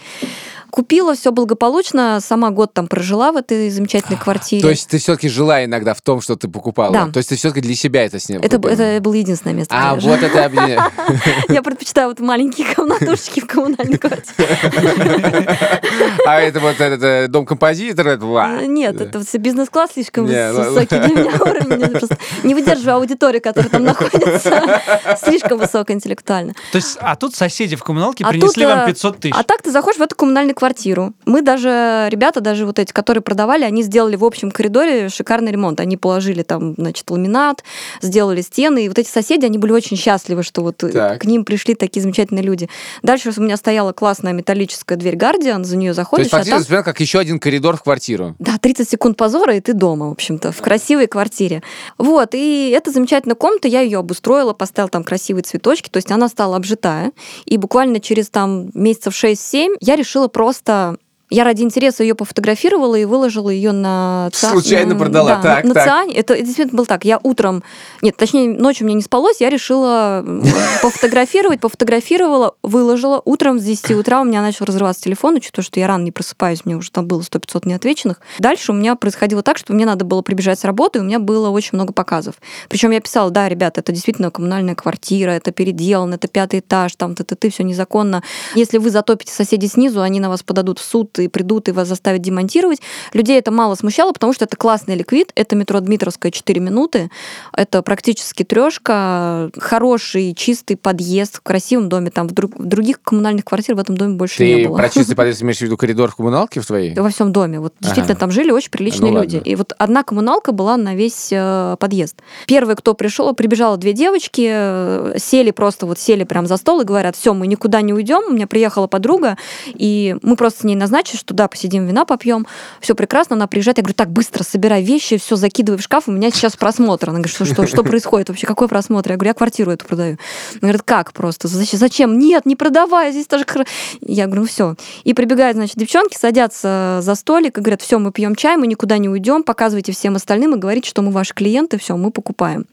[0.71, 4.63] Купила все благополучно, сама год там прожила в этой замечательной квартире.
[4.63, 6.93] То есть ты все-таки жила иногда в том, что ты покупала.
[6.93, 7.09] Да.
[7.09, 8.43] То есть ты все-таки для себя это сняла.
[8.43, 10.14] это, это было единственное место, А, я жила.
[10.14, 10.92] вот это объединяет.
[11.49, 14.49] Я предпочитаю вот маленькие комнатушки в коммунальной квартире.
[16.27, 18.18] А это вот этот э, дом композитора.
[18.21, 20.53] Э, Нет, это все бизнес-класс слишком ладно.
[20.53, 22.09] высокий для меня уровень.
[22.45, 24.81] Не выдерживаю аудиторию, которая там находится.
[25.23, 26.55] Слишком высокоинтеллектуально.
[26.71, 29.35] То есть, а тут соседи в коммуналке А принесли вам э, 500 тысяч.
[29.37, 31.12] А так ты заходишь в эту коммунальную квартиру.
[31.27, 35.81] Мы даже, ребята, даже вот эти, которые продавали, они сделали в общем коридоре шикарный ремонт.
[35.81, 37.64] Они положили там, значит, ламинат,
[38.01, 38.85] сделали стены.
[38.85, 41.21] И вот эти соседи, они были очень счастливы, что вот э, Так.
[41.21, 42.69] к ним пришли такие замечательные люди.
[43.03, 46.85] Дальше у меня стояла классная металлическая дверь Гардиан, за нее То заходишь, есть а там...
[46.85, 48.35] как еще один коридор в квартиру.
[48.39, 51.63] Да, 30 секунд позора, и ты дома, в общем-то, в красивой квартире.
[51.99, 56.29] Вот, и эта замечательная комната, я ее обустроила, поставила там красивые цветочки, то есть она
[56.29, 57.13] стала обжитая.
[57.45, 60.97] И буквально через там месяцев 6-7 я решила просто
[61.33, 65.37] я ради интереса ее пофотографировала и выложила ее на Ца- Случайно продала.
[65.37, 65.85] да, Так, на так.
[65.85, 66.14] Циане.
[66.14, 67.05] Это действительно было так.
[67.05, 67.62] Я утром,
[68.03, 70.25] нет, точнее, ночью мне не спалось, я решила
[70.83, 73.23] пофотографировать, пофотографировала, выложила.
[73.25, 76.64] Утром с 10 утра у меня начал разрываться телефон, учитывая, что я рано не просыпаюсь,
[76.64, 78.21] мне уже там было 100-500 неотвеченных.
[78.38, 81.18] Дальше у меня происходило так, что мне надо было прибежать с работы, и у меня
[81.18, 82.35] было очень много показов.
[82.68, 87.14] Причем я писала, да, ребята, это действительно коммунальная квартира, это переделано, это пятый этаж, там
[87.14, 88.23] ты ты все незаконно.
[88.55, 91.89] Если вы затопите соседей снизу, они на вас подадут в суд и придут и вас
[91.89, 92.81] заставят демонтировать.
[93.13, 97.11] Людей это мало смущало, потому что это классный ликвид, это метро Дмитровская 4 минуты,
[97.57, 103.45] это практически трешка, хороший, чистый подъезд в красивом доме, там в, друг- в других коммунальных
[103.45, 104.77] квартир в этом доме больше не Ты было.
[104.77, 106.95] про чистый подъезд имеешь в виду коридор в коммуналке в твоей?
[106.95, 107.61] Во всем доме.
[107.61, 108.21] Вот действительно, Ага.
[108.21, 109.37] там жили очень приличные Ну, люди.
[109.37, 109.49] ладно.
[109.51, 112.17] И вот одна коммуналка была на весь э, подъезд.
[112.47, 116.85] Первый, кто пришел, прибежало две девочки, э, сели просто вот сели прям за стол и
[116.85, 118.23] говорят, все, мы никуда не уйдем.
[118.29, 122.46] У меня приехала подруга, и мы просто с ней назначили, что да, посидим, вина попьем.
[122.81, 123.79] Все прекрасно, она приезжает.
[123.79, 127.11] Я говорю, так, быстро собирай вещи, все закидывай в шкаф, у меня сейчас просмотр.
[127.11, 129.11] Она говорит, что, что, что происходит вообще, какой просмотр?
[129.11, 130.16] Я говорю, я квартиру эту продаю.
[130.53, 131.48] Она говорит, как просто?
[131.48, 132.18] Зачем?
[132.18, 133.44] Нет, не продавай, здесь тоже...
[133.44, 133.66] хр-».
[134.01, 134.77] Я говорю, ну все.
[135.05, 138.98] И прибегают, значит, девчонки, садятся за столик и говорят, все, мы пьем чай, мы никуда
[138.98, 142.66] не уйдем, показывайте всем остальным и говорите, что мы ваши клиенты, все, мы покупаем.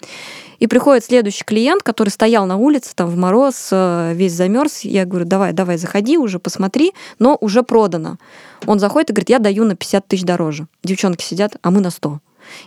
[0.59, 4.81] И приходит следующий клиент, который стоял на улице, там в мороз, э, весь замерз.
[4.81, 8.17] Я говорю, давай, давай, заходи уже, посмотри, но уже продано.
[8.65, 10.67] Он заходит и говорит, я даю на 50 тысяч дороже.
[10.83, 12.19] Девчонки сидят, а мы на 100.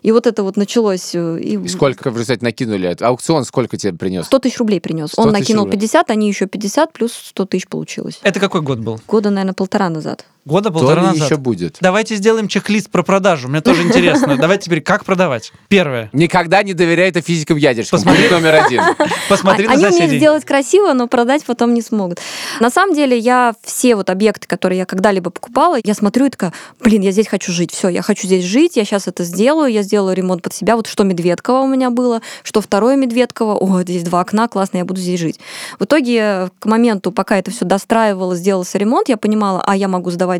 [0.02, 1.14] И вот это вот началось.
[1.14, 2.96] э, И И сколько в результате накинули?
[3.00, 4.26] Аукцион сколько тебе принес?
[4.26, 5.10] 100 тысяч рублей принес.
[5.10, 5.78] 100 Он накинул рублей.
[5.80, 8.20] 50, они еще 50, плюс 100 тысяч получилось.
[8.22, 9.00] Это какой год был?
[9.08, 10.24] Года, наверное, полтора назад.
[10.44, 11.24] Года То полтора ли назад.
[11.24, 11.76] еще будет.
[11.80, 13.48] Давайте сделаем чек-лист про продажу.
[13.48, 14.36] Мне тоже интересно.
[14.36, 15.52] Давайте теперь как продавать.
[15.68, 16.10] Первое.
[16.12, 18.00] Никогда не доверяй это физикам ядерщикам.
[18.00, 18.28] Посмотри.
[18.28, 18.82] Номер один.
[19.28, 22.18] Посмотри на Они умеют сделать красиво, но продать потом не смогут.
[22.58, 26.52] На самом деле, я все вот объекты, которые я когда-либо покупала, я смотрю и такая,
[26.80, 29.82] блин, я здесь хочу жить, все, я хочу здесь жить, я сейчас это сделаю, я
[29.82, 30.74] сделаю ремонт под себя.
[30.74, 34.84] Вот что Медведково у меня было, что второе Медведково, о, здесь два окна, классно, я
[34.84, 35.38] буду здесь жить.
[35.78, 40.10] В итоге, к моменту, пока это все достраивалось, сделался ремонт, я понимала, а я могу
[40.10, 40.31] сдавать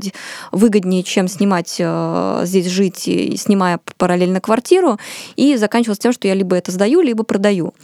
[0.50, 4.98] выгоднее, чем снимать э, здесь жить, снимая параллельно квартиру,
[5.36, 7.74] и заканчивалось тем, что я либо это сдаю, либо продаю.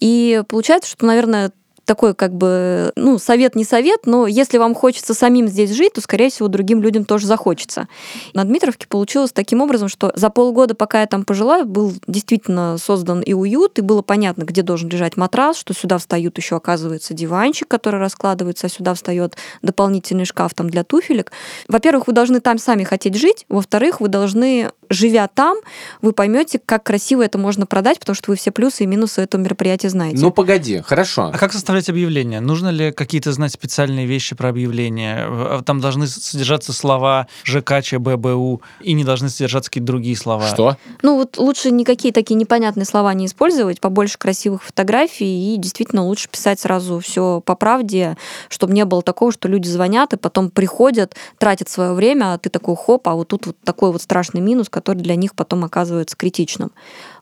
[0.00, 1.52] И получается, что, наверное,
[1.86, 6.00] такой как бы, ну, совет не совет, но если вам хочется самим здесь жить, то,
[6.00, 7.88] скорее всего, другим людям тоже захочется.
[8.34, 13.20] На Дмитровке получилось таким образом, что за полгода, пока я там пожила, был действительно создан
[13.20, 17.68] и уют, и было понятно, где должен лежать матрас, что сюда встают еще, оказывается, диванчик,
[17.68, 21.32] который раскладывается, а сюда встает дополнительный шкаф там для туфелек.
[21.68, 25.58] Во-первых, вы должны там сами хотеть жить, во-вторых, вы должны живя там,
[26.02, 29.40] вы поймете, как красиво это можно продать, потому что вы все плюсы и минусы этого
[29.40, 30.18] мероприятия знаете.
[30.20, 31.30] Ну, погоди, хорошо.
[31.32, 32.40] А как составлять объявление?
[32.40, 35.28] Нужно ли какие-то знать специальные вещи про объявление?
[35.28, 40.46] В- Там должны содержаться слова ЖК, ЧБ, БУ, и не должны содержаться какие-то другие слова.
[40.46, 40.76] Что?
[41.02, 46.28] Ну вот лучше никакие такие непонятные слова не использовать, побольше красивых фотографий и действительно лучше
[46.28, 48.16] писать сразу все по правде,
[48.48, 52.48] чтобы не было такого, что люди звонят и потом приходят, тратят свое время, а ты
[52.48, 56.16] такой хоп, а вот тут вот такой вот страшный минус, который для них потом оказывается
[56.16, 56.70] критичным.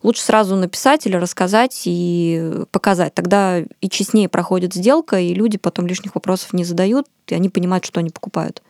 [0.05, 3.15] Лучше сразу написать или рассказать и показать.
[3.15, 7.87] Тогда и честнее проходит сделка, и люди потом лишних вопросов не задают, и они понимают,
[7.87, 8.63] что они покупают.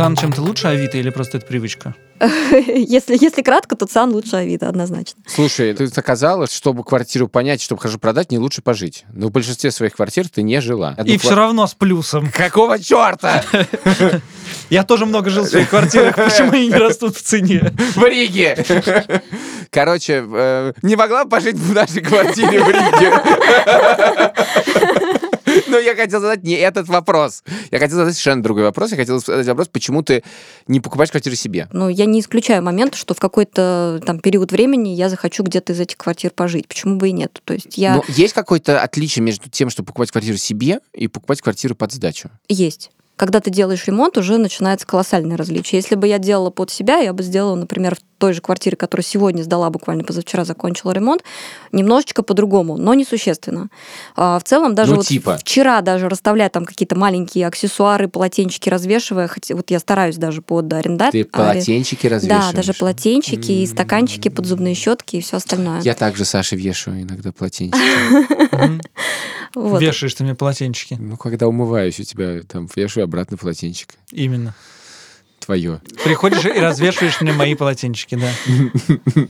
[0.00, 1.94] ЦАН чем-то лучше Авито или просто это привычка?
[2.74, 5.22] Если, если кратко, то ЦАН лучше Авито, однозначно.
[5.26, 9.04] Слушай, ты оказалось, чтобы квартиру понять, чтобы хорошо продать, не лучше пожить.
[9.12, 10.96] Но в большинстве своих квартир ты не жила.
[11.04, 12.30] И все равно с плюсом.
[12.30, 13.44] Какого черта?
[14.70, 17.74] Я тоже много жил в своих квартирах, почему они не растут в цене?
[17.94, 18.56] В Риге!
[19.70, 23.12] Короче, э, не могла пожить в нашей квартире в Риге.
[25.68, 27.42] Но я хотел задать не этот вопрос.
[27.70, 28.90] Я хотел задать совершенно другой вопрос.
[28.90, 30.22] Я хотел задать вопрос, почему ты
[30.66, 31.68] не покупаешь квартиру себе?
[31.72, 35.80] Ну, я не исключаю момент, что в какой-то там период времени я захочу где-то из
[35.80, 36.68] этих квартир пожить.
[36.68, 37.40] Почему бы и нет?
[37.44, 37.96] То есть я...
[37.96, 42.30] Но есть какое-то отличие между тем, чтобы покупать квартиру себе и покупать квартиру под сдачу?
[42.48, 42.90] Есть.
[43.20, 45.78] Когда ты делаешь ремонт, уже начинается колоссальное различие.
[45.78, 49.04] Если бы я делала под себя, я бы сделала, например, в той же квартире, которую
[49.04, 51.22] сегодня сдала, буквально позавчера закончила ремонт,
[51.70, 53.68] немножечко по-другому, но несущественно.
[54.16, 55.36] А в целом даже Ну, вот типа?
[55.36, 60.72] вчера даже расставляя там какие-то маленькие аксессуары, полотенчики развешивая, хотя вот я стараюсь даже под
[60.72, 61.24] арендателя.
[61.24, 62.52] Ты полотенчики развешиваешь?
[62.52, 65.82] Да, даже полотенчики и стаканчики под зубные щетки и все остальное.
[65.82, 67.78] Я также Саше вешаю иногда полотенчики.
[69.54, 69.80] Вот.
[69.82, 70.94] Вешаешь ты мне полотенчики.
[70.98, 73.94] Ну, когда умываюсь, у тебя там вешаю обратно полотенчик.
[74.12, 74.54] Именно.
[75.40, 75.80] Твое.
[76.04, 78.30] Приходишь и развешиваешь мне мои полотенчики, да.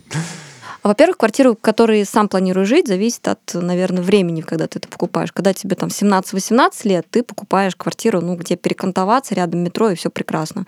[0.83, 4.89] А, Во-первых, квартиру, в которой сам планирую жить, зависит от, наверное, времени, когда ты это
[4.89, 5.33] покупаешь.
[5.33, 10.11] Когда тебе там 17-18 лет, ты покупаешь квартиру, ну, где перекантоваться, рядом метро, и все
[10.11, 10.67] прекрасно.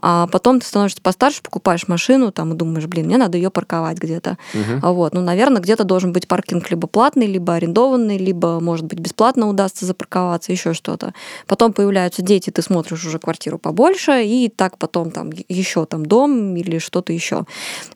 [0.00, 3.98] А потом ты становишься постарше, покупаешь машину, там, и думаешь, блин, мне надо ее парковать
[3.98, 4.36] где-то.
[4.82, 8.98] А Вот, ну, наверное, где-то должен быть паркинг либо платный, либо арендованный, либо, может быть,
[8.98, 11.14] бесплатно удастся запарковаться, еще что-то.
[11.46, 16.56] Потом появляются дети, ты смотришь уже квартиру побольше, и так потом там еще там дом
[16.56, 17.44] или что-то еще.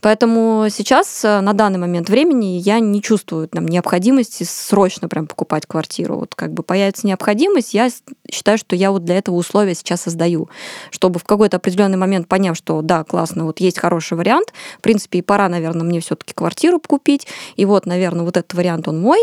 [0.00, 5.66] Поэтому сейчас э, на данный момент времени я не чувствую там, необходимости срочно прям покупать
[5.66, 6.16] квартиру.
[6.16, 7.88] Вот как бы появится необходимость, я
[8.30, 10.48] считаю, что я вот для этого условия сейчас создаю,
[10.90, 15.18] чтобы в какой-то определенный момент поняв, что да, классно, вот есть хороший вариант, в принципе,
[15.18, 19.18] и пора, наверное, мне все-таки квартиру купить, и вот, наверное, вот этот вариант он мой,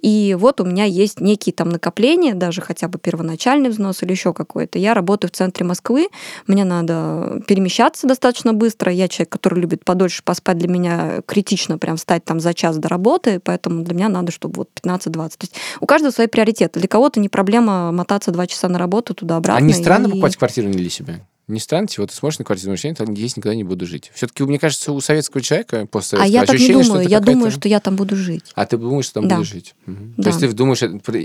[0.00, 4.32] и вот у меня есть некие там накопления, даже хотя бы первоначальный взнос или еще
[4.32, 4.78] какой-то.
[4.78, 6.08] Я работаю в центре Москвы,
[6.46, 8.92] мне надо перемещаться достаточно быстро.
[8.92, 10.58] Я человек, который любит подольше поспать.
[10.58, 14.56] Для меня критично прям встать там за час до работы, поэтому для меня надо, чтобы
[14.58, 15.12] вот 15-20.
[15.12, 16.80] То есть у каждого свои приоритеты.
[16.80, 19.64] Для кого-то не проблема мотаться два часа на работу туда-обратно.
[19.64, 21.20] А не странно и- покупать квартиру не для себя?
[21.48, 24.10] Не странно, типа, ты смотришь на квартиру, думаешь, я там здесь никогда не буду жить.
[24.14, 27.08] Все-таки, мне кажется, у советского человека после А я так не думаю.
[27.08, 28.44] Я думаю, что я там буду жить.
[28.54, 29.36] А ты думаешь, что там Да.
[29.36, 29.74] будешь жить?
[29.86, 30.14] Мгм.
[30.18, 30.22] Да.
[30.24, 30.78] То есть ты думаешь,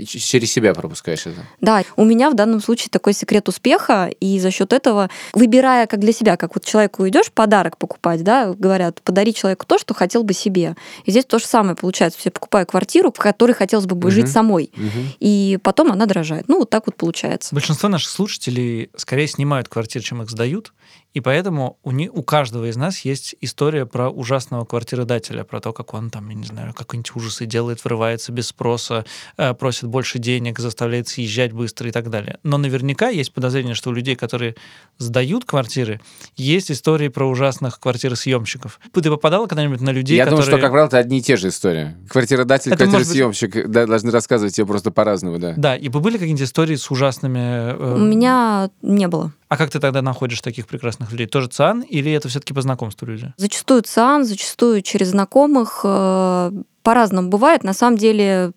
[0.08, 1.42] ч- через себя пропускаешь это?
[1.60, 6.00] Да, у меня в данном случае такой секрет успеха, и за счет этого, выбирая как
[6.00, 10.22] для себя, как вот человеку идешь подарок покупать, да, говорят, подари человеку то, что хотел
[10.24, 10.74] бы себе.
[11.04, 12.18] И здесь то же самое получается.
[12.24, 14.10] Я покупаю квартиру, в которой хотелось бы Мгм.
[14.10, 14.90] жить самой, Мгм.
[15.20, 16.48] и потом она дорожает.
[16.48, 17.54] Ну, вот так вот получается.
[17.54, 20.72] Большинство наших слушателей скорее снимают квартиры, чем их сдают,
[21.14, 25.72] и поэтому у, ни- у каждого из нас есть история про ужасного квартиродателя, про то,
[25.72, 29.04] как он там, я не знаю, какие-нибудь ужасы делает, врывается без спроса,
[29.36, 32.38] э, просит больше денег, заставляет съезжать быстро и так далее.
[32.42, 34.56] Но наверняка есть подозрение, что у людей, которые
[34.98, 36.00] сдают квартиры,
[36.36, 38.80] есть истории про ужасных квартиросъемщиков.
[38.92, 40.44] Ты попадала когда-нибудь на людей, Я которые...
[40.44, 41.94] думаю, что, как правило, это одни и те же истории.
[42.08, 45.54] Квартиродатель, Это может быть- квартиросъемщик да, должны рассказывать тебе просто по-разному, да.
[45.56, 47.38] Да, и были какие-нибудь истории с ужасными...
[47.38, 49.32] э, У меня не было.
[49.48, 51.26] А как ты тогда находишь таких прекрасных людей?
[51.26, 53.32] Тоже ЦИАН или это все-таки по знакомству люди?
[53.36, 55.80] Зачастую ЦИАН, зачастую через знакомых.
[55.84, 56.50] э,
[56.82, 57.64] По-разному бывает.
[57.64, 58.52] На самом деле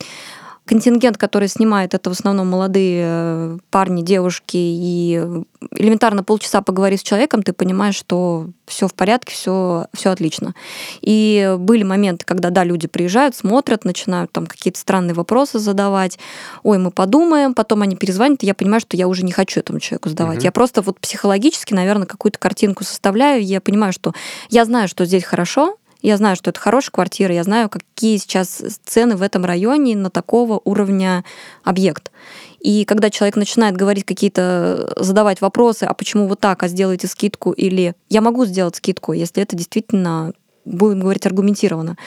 [0.67, 7.03] контингент, который снимает, это в основном молодые э, парни, девушки, и элементарно полчаса поговорив с
[7.03, 10.53] человеком, ты понимаешь, что все в порядке, все, все отлично.
[11.01, 16.19] И были моменты, когда, да, люди приезжают, смотрят, начинают там какие-то странные вопросы задавать.
[16.63, 19.79] Ой, мы подумаем, потом они перезвонят, и я понимаю, что я уже не хочу этому
[19.79, 20.37] человеку сдавать.
[20.37, 20.43] Мгм.
[20.43, 24.13] Я просто вот психологически, наверное, какую-то картинку составляю, я понимаю, что
[24.49, 28.61] я знаю, что здесь хорошо, я знаю, что это хорошая квартира, я знаю, какие сейчас
[28.85, 31.23] цены в этом районе на такого уровня
[31.63, 32.11] объект.
[32.59, 37.51] И когда человек начинает говорить какие-то, задавать вопросы, а почему вот так, а сделайте скидку,
[37.51, 40.33] или я могу сделать скидку, если это действительно
[40.65, 41.97] будем говорить аргументированно.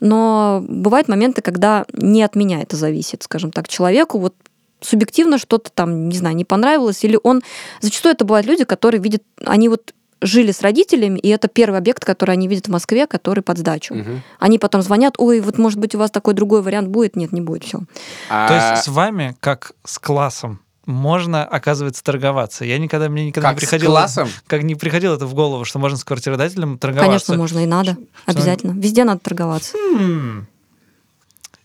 [0.00, 4.34] Но бывают моменты, когда не от меня это зависит, скажем так, человеку вот
[4.80, 7.42] субъективно что-то там, не знаю, не понравилось, или он...
[7.80, 12.04] Зачастую это бывают люди, которые видят, они вот жили с родителями, и это первый объект,
[12.04, 13.94] который они видят в Москве, который под сдачу.
[13.94, 14.22] Мгм.
[14.38, 17.16] Они потом звонят, ой, вот может быть у вас такой другой вариант будет?
[17.16, 17.80] Нет, не будет, все.
[18.30, 22.64] А- То есть с вами, как с классом, можно, оказывается, торговаться.
[22.64, 23.90] Я никогда, мне никогда как не с приходило...
[23.92, 24.28] классом?
[24.46, 27.08] Как не приходило это в голову, что можно с квартиродателем торговаться.
[27.08, 27.96] Конечно, можно и надо.
[28.26, 28.72] Обязательно.
[28.80, 29.76] Везде надо торговаться.
[29.76, 30.48] М.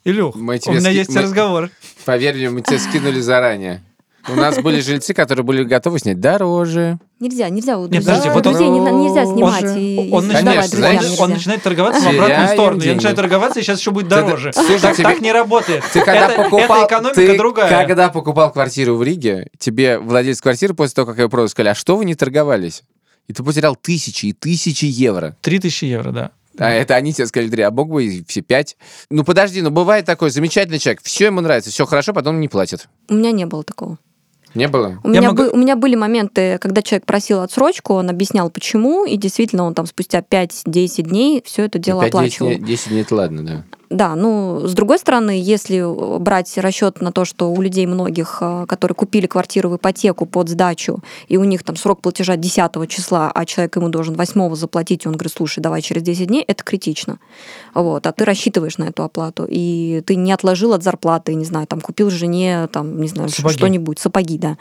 [0.04, 1.70] Илюх, Мы у меня ски- есть мы- разговор.
[2.06, 3.84] Поверь мне, мы тебя скинули заранее.
[4.30, 7.00] У нас были жильцы, которые были готовы снять дороже.
[7.20, 7.78] Нельзя, нельзя.
[7.78, 10.92] у Нет, подожди, вот он- друзей не на- нельзя снимать же- и, Он начинает, друзьям
[11.00, 11.36] знаешь, он нельзя.
[11.36, 12.82] начинает торговаться в обратную сторону.
[12.82, 14.52] Я начинаю торговаться, и сейчас еще будет Ты- дороже.
[14.54, 15.84] слушай, так, тебе- так не работает.
[15.94, 17.70] Ты когда это, покупал, это экономика ты другая.
[17.88, 21.76] когда покупал квартиру в Риге, тебе владелец квартиры после того, как ее продал, сказали, а
[21.76, 22.84] что вы не торговались?
[23.28, 25.36] И ты потерял тысячи и тысячи евро.
[25.42, 26.32] 3000 евро, да.
[26.60, 28.78] А это они тебе сказали, три, а мог бы и все пять.
[29.12, 32.88] Ну подожди, ну бывает такой замечательный человек, все ему нравится, все хорошо, потом не платит.
[33.10, 34.00] У меня не было такого.
[34.58, 35.00] Не было?
[35.04, 38.50] У Я меня, могу- бы- у меня были моменты, когда человек просил отсрочку, он объяснял,
[38.50, 42.48] почему, и действительно он там спустя 5-10 дней все это дело 5-10 оплачивал.
[42.50, 43.64] дней, 10 дней это ладно, да.
[43.90, 45.84] Да, ну, с другой стороны, если
[46.20, 50.50] брать расчет на то, что у людей многих, а, которые купили квартиру в ипотеку под
[50.50, 55.06] сдачу, и у них там срок платежа 10 числа, а человек ему должен 8 заплатить,
[55.06, 57.20] и он говорит, слушай, давай через 10 дней, это критично.
[57.74, 61.66] Вот, а ты рассчитываешь на эту оплату, и ты не отложил от зарплаты, не знаю,
[61.66, 63.56] там купил жене, там, не знаю, Сапоги.
[63.56, 64.58] что-нибудь, сапоги, да,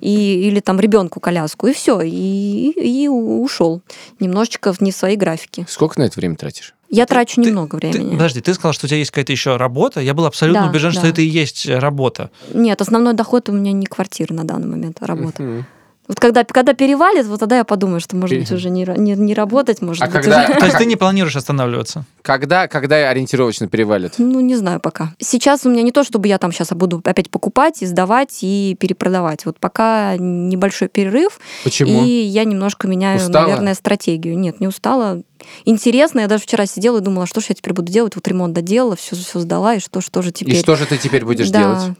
[0.00, 3.82] и, или там ребенку коляску, и все, и, и ушел
[4.20, 5.66] немножечко не в свои графики.
[5.68, 6.74] Сколько на это время тратишь?
[6.90, 8.12] Я трачу ты- немного Ты- времени.
[8.12, 10.00] подожди, ты сказал, что у тебя есть какая-то еще работа.
[10.00, 11.08] Я был абсолютно Да, убежден, что да.
[11.08, 12.30] это и есть работа.
[12.52, 15.42] Нет, основной доход у меня не квартира на данный момент, а работа.
[15.42, 15.66] Мгм.
[16.10, 19.32] Вот когда, когда перевалит, вот тогда я подумаю, что, может быть, уже не, не, не
[19.32, 20.58] работать, может А быть, когда- уже...
[20.58, 22.04] То есть ты не планируешь останавливаться?
[22.22, 24.14] Когда, когда ориентировочно перевалит?
[24.18, 25.14] Ну, не знаю пока.
[25.20, 28.76] Сейчас у меня не то, чтобы я там сейчас буду опять покупать и сдавать и
[28.80, 29.46] перепродавать.
[29.46, 32.04] Вот пока небольшой перерыв, Почему?
[32.04, 33.46] и я немножко меняю, Устала?
[33.46, 34.36] наверное, стратегию.
[34.36, 35.22] Нет, не устала.
[35.64, 38.16] Интересно, я даже вчера сидела и думала, что же я теперь буду делать?
[38.16, 40.56] Вот ремонт доделала, все, все сдала, и что, что же теперь?
[40.56, 41.58] И что же ты теперь будешь Да.
[41.60, 41.96] делать?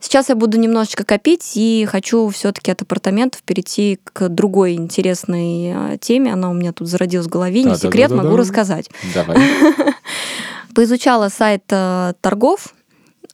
[0.00, 5.98] Сейчас я буду немножечко копить и хочу все-таки от апартаментов перейти к другой интересной а,
[5.98, 6.32] теме.
[6.32, 8.88] Она у меня тут зародилась в голове, не секрет, могу рассказать.
[9.14, 9.38] Давай.
[10.74, 12.74] Поизучала сайт э, торгов,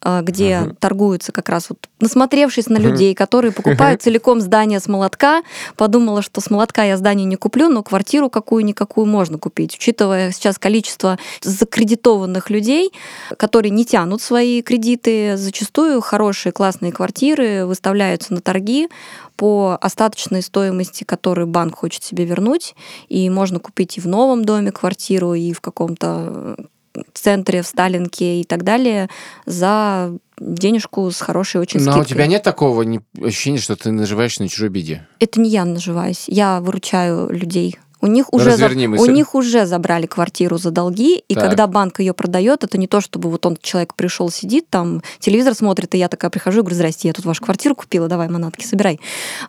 [0.03, 0.75] где Ага.
[0.79, 5.41] торгуются как раз вот, насмотревшись на людей, которые покупают целиком здание с молотка,
[5.77, 10.59] подумала, что с молотка я здание не куплю, но квартиру какую-никакую можно купить, учитывая сейчас
[10.59, 12.91] количество закредитованных людей,
[13.37, 18.89] которые не тянут свои кредиты, зачастую хорошие классные квартиры выставляются на торги
[19.35, 22.75] по остаточной стоимости, которую банк хочет себе вернуть,
[23.09, 26.55] и можно купить и в новом доме квартиру, и в каком-то
[26.95, 29.09] э, центре, в Сталинке и так далее
[29.45, 32.01] за денежку с хорошей очень Но скидкой.
[32.01, 32.85] у тебя нет такого
[33.23, 35.07] ощущения, что ты наживаешься на чужой беде?
[35.19, 37.77] Это не я наживаюсь, я выручаю людей.
[38.05, 38.65] У них, уже за-
[39.01, 41.45] у них уже забрали квартиру за долги, и Так.
[41.45, 45.55] когда банк ее продает, это не то, чтобы вот он человек пришел, сидит там, телевизор
[45.55, 48.63] смотрит, и я такая прихожу и говорю, здрасте, я тут вашу квартиру купила, давай манатки
[48.63, 48.99] собирай.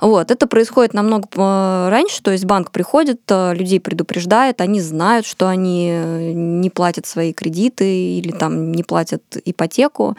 [0.00, 5.26] Вот, это происходит намного э, раньше, то есть банк приходит, э, людей предупреждает, они знают,
[5.26, 7.84] что они э, не платят свои кредиты
[8.18, 10.16] или там не платят ипотеку,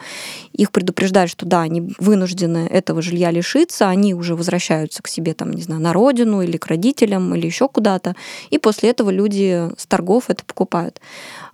[0.52, 5.50] их предупреждают, что да, они вынуждены этого жилья лишиться, они уже возвращаются к себе там,
[5.52, 8.14] не знаю, на родину или к родителям или еще куда-то,
[8.50, 11.00] и после этого люди с торгов это покупают.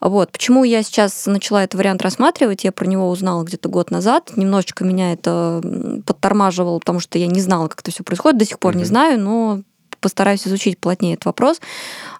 [0.00, 0.32] Вот.
[0.32, 4.84] Почему я сейчас начала этот вариант рассматривать, я про него узнала где-то год назад, немножечко
[4.84, 5.60] меня это
[6.06, 8.88] подтормаживало, потому что я не знала, как это все происходит, до сих пор не Мгм.
[8.88, 9.60] знаю, но
[10.00, 11.62] постараюсь изучить плотнее этот вопрос.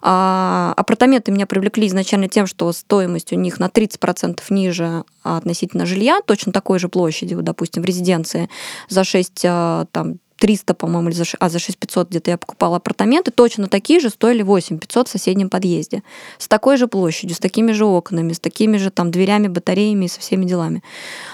[0.01, 6.19] А, апартаменты меня привлекли изначально тем, что стоимость у них на 30% ниже относительно жилья,
[6.25, 8.49] точно такой же площади, вот, допустим, в резиденции
[8.89, 10.15] за 6 а, там,
[10.45, 14.43] 300, по-моему, или за, а, за 6500 где-то я покупала апартаменты, точно такие же стоили
[14.43, 16.03] 8500 в соседнем подъезде.
[16.37, 20.07] С такой же площадью, с такими же окнами, с такими же там дверями, батареями и
[20.07, 20.83] со всеми делами.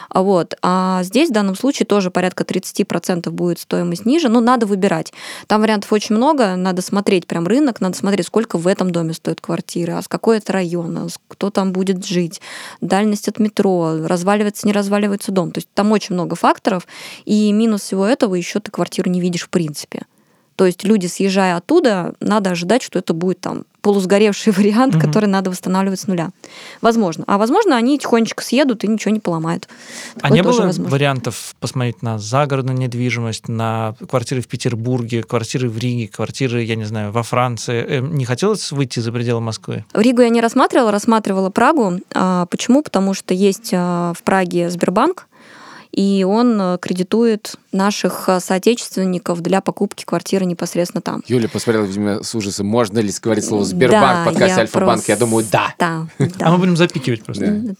[0.07, 0.55] А Вот.
[0.61, 5.11] А здесь в данном случае тоже порядка 30% будет стоимость ниже, но надо выбирать.
[5.47, 9.41] Там вариантов очень много, надо смотреть прям рынок, надо смотреть, сколько в этом доме стоит
[9.41, 12.39] квартира, а с какой это район, а с- кто там будет жить,
[12.79, 15.51] дальность от метро, разваливается, не разваливается дом.
[15.51, 16.87] То есть там очень много факторов,
[17.25, 20.03] и минус всего этого еще ты квартиру не видишь в принципе.
[20.57, 25.01] То есть люди, съезжая оттуда, надо ожидать, что это будет там полусгоревший вариант, Мгм.
[25.07, 26.29] который надо восстанавливать с нуля.
[26.81, 27.23] Возможно.
[27.25, 29.67] А возможно, они тихонечко съедут и ничего не поломают.
[30.17, 30.91] А Такое не тоже было возможно.
[30.91, 36.85] вариантов посмотреть на загородную недвижимость, на квартиры в Петербурге, квартиры в Риге, квартиры, я не
[36.85, 37.83] знаю, во Франции?
[37.87, 39.83] Э, Не хотелось выйти за пределы Москвы?
[39.95, 42.01] Ригу я не рассматривала, рассматривала Прагу.
[42.13, 42.83] А, почему?
[42.83, 45.27] Потому что есть а, в Праге Сбербанк,
[45.91, 51.23] и он а, кредитует наших а, соотечественников для покупки квартиры непосредственно там.
[51.27, 55.03] Юля посмотрела, видимо, с ужасом, можно ли говорить слово Сбербанк Да, в подкасте я Альфа-банк.
[55.07, 55.75] Я думаю, да.
[55.77, 56.51] Да, А да.
[56.51, 57.45] мы будем запикивать просто.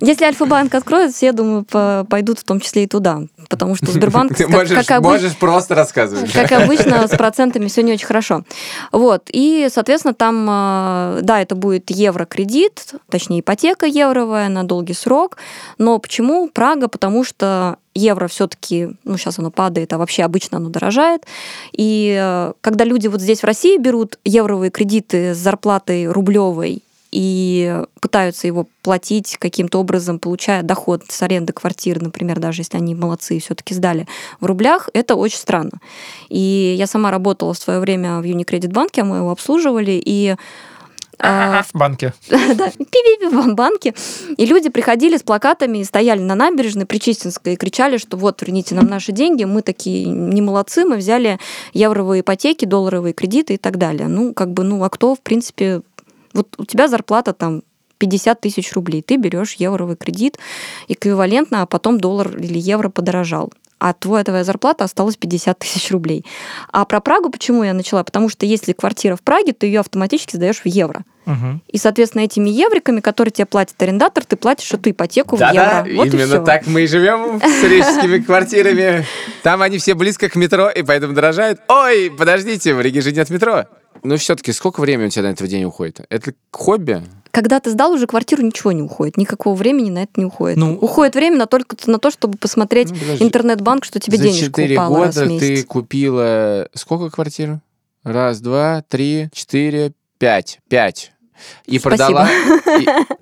[0.00, 3.22] Если Альфа-банк откроет, все, думаю, по- пойдут в том числе и туда.
[3.48, 6.32] Потому что Сбербанк, Ты можешь, как можешь просто рассказывать.
[6.32, 8.44] как обычно, с процентами все не очень хорошо.
[8.92, 9.24] Вот.
[9.32, 15.38] И, соответственно, там, э, да, это будет евро-кредит, точнее, ипотека евровая на долгий срок.
[15.78, 16.88] Но почему Прага?
[16.88, 21.24] Потому что евро все-таки, ну, сейчас оно падает, а вообще обычно оно дорожает.
[21.72, 27.82] И э, когда люди вот здесь в России берут евровые кредиты с зарплатой рублевой и
[28.00, 33.36] пытаются его платить каким-то образом, получая доход с аренды квартиры, например, даже если они молодцы
[33.36, 34.06] и все-таки сдали
[34.40, 35.80] в рублях, это очень странно.
[36.28, 40.36] И я сама работала в свое время в Unicredit банке, мы его обслуживали, и
[41.20, 42.12] а, В банке.
[42.28, 43.94] да, в банке.
[44.36, 48.74] И люди приходили с плакатами, и стояли на набережной Причистинской и кричали, что вот, верните
[48.74, 51.38] нам наши деньги, мы такие не молодцы, мы взяли
[51.72, 54.06] евровые ипотеки, долларовые кредиты и так далее.
[54.06, 55.82] Ну, как бы, ну, а кто, в принципе,
[56.32, 57.62] вот у тебя зарплата там
[57.98, 60.38] 50 тысяч рублей, ты берешь евровый кредит
[60.86, 66.24] эквивалентно, а потом доллар или евро подорожал а твоя, твоя зарплата осталась 50 тысяч рублей.
[66.72, 68.02] А про Прагу почему я начала?
[68.02, 71.02] Потому что если квартира в Праге, ты ее автоматически сдаешь в евро.
[71.26, 71.62] Мгм.
[71.68, 75.96] И, соответственно, этими евриками, которые тебе платит арендатор, ты платишь эту ипотеку в Да-да, евро.
[75.96, 79.04] Вот и именно так мы и живем с рижскими квартирами.
[79.42, 81.60] Там они все близко к метро, и поэтому дорожают.
[81.68, 83.66] Ой, подождите, в Риге же нет метро.
[84.08, 86.00] Ну, все-таки, сколько времени у тебя на этот день уходит?
[86.08, 87.02] Это хобби?
[87.30, 89.18] Когда ты сдал уже квартиру, ничего не уходит.
[89.18, 90.56] Никакого времени на это не уходит.
[90.56, 93.24] Ну, уходит время на только на то, чтобы посмотреть Ну, подожди.
[93.24, 95.46] интернет-банк, что тебе За денежка 4 упала раз в года месяц.
[95.46, 97.60] ты купила сколько квартир?
[98.02, 100.60] Раз, два, три, четыре, пять.
[100.70, 101.12] Пять.
[101.66, 102.26] И Спасибо.
[102.26, 102.28] продала,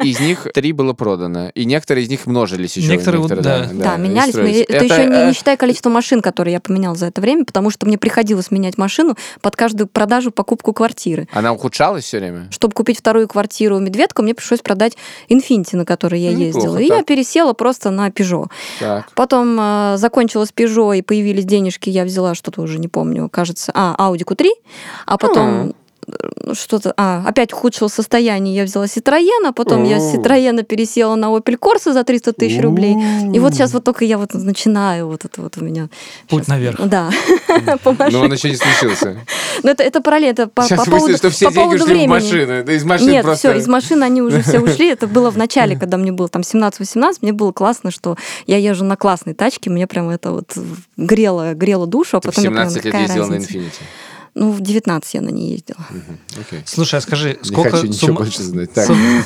[0.00, 1.50] и- из них три было продано.
[1.54, 2.88] И некоторые из них множились еще.
[2.88, 3.68] Некоторые вот, да.
[3.72, 4.30] Да, менялись.
[4.32, 4.66] строились.
[4.68, 7.44] Мы- Это, еще не, э, не считая количество машин, которые я поменяла за это время,
[7.44, 11.28] потому что мне приходилось менять машину под каждую продажу, покупку квартиры.
[11.32, 12.48] Она ухудшалась все время?
[12.50, 14.96] Чтобы купить вторую квартиру Медведка, мне пришлось продать
[15.28, 16.78] Инфинити, на которой я Ну, ездила.
[16.78, 16.98] И так.
[16.98, 18.46] я пересела просто на Пежо.
[18.80, 19.10] Так.
[19.14, 23.94] Потом э, закончилась Пежо, и появились денежки, я взяла что-то уже, не помню, кажется, а,
[23.98, 24.48] Audi Q3,
[25.06, 25.72] а потом э,
[26.52, 30.14] что-то, а, опять ухудшилось состояние, я взяла Citroёn, а потом я с.
[30.14, 32.96] Citroёn пересела на Opel Corsa за 300 тысяч рублей.
[33.34, 35.88] И вот сейчас вот только я вот начинаю, вот это вот у меня.
[36.28, 36.80] Путь наверх.
[36.86, 37.10] Да,
[37.48, 38.18] Но машине.
[38.18, 39.18] он еще не случился.
[39.62, 41.88] Но это, это параллельно, это по, Сейчас по мысли, что все по деньги ушли в
[41.88, 42.06] времени.
[42.06, 42.64] машину.
[42.64, 43.50] Да из машин Нет, просто...
[43.50, 44.88] все, из машины они уже все ушли.
[44.88, 48.84] Это было в начале, когда мне было там 17-18, мне было классно, что я езжу
[48.84, 50.56] на классной тачке, мне прям это вот
[50.96, 53.58] грело, грело душу, а Ты в потом я поняла, 17 лет ездила на разница.
[54.38, 55.78] Ну, в 19 я на ней ездила.
[56.38, 56.60] Окей.
[56.66, 58.70] Слушай, а скажи, Не сколько, хочу ничего сумма- больше знать.
[58.70, 58.86] Так.
[58.86, 59.22] сум-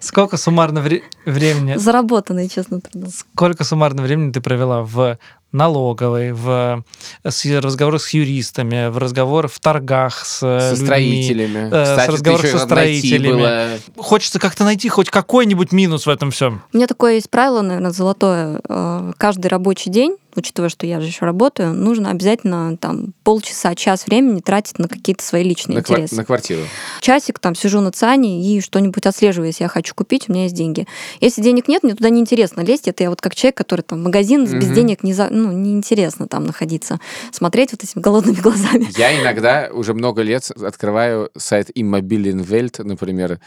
[0.00, 3.10] сколько суммарно вре- времени, Заработанные, честно трудом.
[3.10, 5.16] сколько суммарно времени ты провела в
[5.52, 6.84] налоговой, в
[7.24, 10.86] с- разговорах с юристами, в разговорах в торгах с э, Со людьми?
[10.86, 11.68] строителями.
[11.72, 13.32] э, с Кстати, ты разговорах со строителями.
[13.32, 13.68] было.
[13.96, 16.62] Хочется как-то найти хоть какой-нибудь минус в этом всем.
[16.72, 18.60] У меня такое есть правило, наверное, золотое.
[18.68, 24.06] Э, Каждый рабочий день, учитывая, что я же еще работаю, нужно обязательно там полчаса, час
[24.06, 26.14] времени тратить на какие-то свои личные На, квар- интересы.
[26.16, 26.62] на квартиру.
[27.00, 30.54] часик там сижу на ЦАНе и что-нибудь отслеживаю, если я хочу купить, у меня есть
[30.54, 30.86] деньги.
[31.20, 32.88] Если денег нет, мне туда неинтересно лезть.
[32.88, 34.74] Это я вот как человек, который там в магазин без Мгм.
[34.74, 35.28] денег не за...
[35.30, 37.00] ну, неинтересно там находиться,
[37.32, 38.86] смотреть вот этими голодными глазами.
[38.96, 43.40] Я иногда уже много лет открываю сайт Immobilien Welt, например,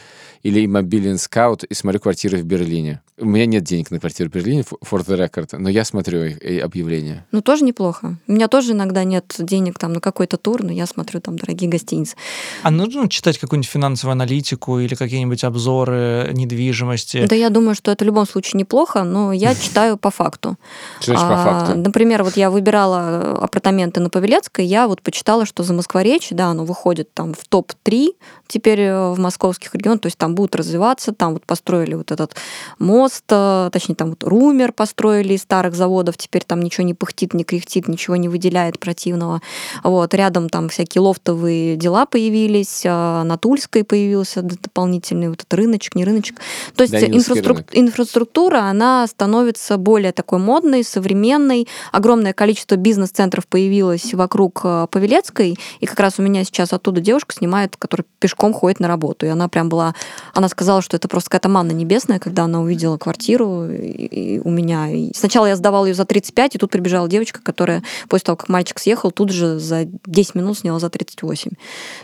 [0.44, 3.02] или Immobilien Scout и смотрю квартиры в Берлине.
[3.18, 6.42] У меня нет денег на квартиру в Берлине, for the record, но я смотрю их
[6.44, 7.26] э, объявления.
[7.32, 8.18] Ну, тоже неплохо.
[8.28, 11.70] У меня тоже иногда нет денег там на какой-то тур, но я смотрю там дорогие
[11.70, 12.16] гостиницы.
[12.64, 17.26] А нужно читать какую-нибудь финансовую аналитику или какие-нибудь обзоры недвижимости?
[17.28, 20.58] Да я думаю, что это в любом случае неплохо, но я читаю по факту.
[21.02, 21.78] Значит по А, факту?
[21.78, 26.48] Например, вот я выбирала э, апартаменты на Павелецкой, я вот почитала, что за Москворечь, да,
[26.48, 28.10] оно выходит там в топ-3
[28.48, 32.36] теперь э, в московских регионах, то есть там будут развиваться, там вот построили вот этот
[32.80, 36.94] мост, э, точнее там вот Румер построили из старых заводов, теперь там там ничего не
[36.94, 39.42] пыхтит, не кряхтит, ничего не выделяет противного.
[39.84, 45.96] Вот, рядом там всякие лофтовые дела появились, а, на Тульской появился дополнительный вот этот рыночек,
[45.96, 46.40] не рыночек.
[46.76, 51.68] То есть инфраструк- инфраструктура, она становится более такой модной, современной.
[51.92, 57.34] Огромное количество бизнес-центров появилось вокруг э, Павелецкой, и как раз у меня сейчас оттуда девушка
[57.36, 59.26] снимает, которая пешком ходит на работу.
[59.26, 59.96] И она прям была...
[60.34, 64.50] Она сказала, что это просто какая-то манна небесная, когда она увидела квартиру и- и у
[64.50, 64.90] меня.
[64.92, 68.50] И сначала я сдавала ее за 35, и тут прибежала девочка, которая после того, как
[68.50, 71.50] мальчик съехал, тут же за 10 минут сняла за 38.
[71.52, 71.56] То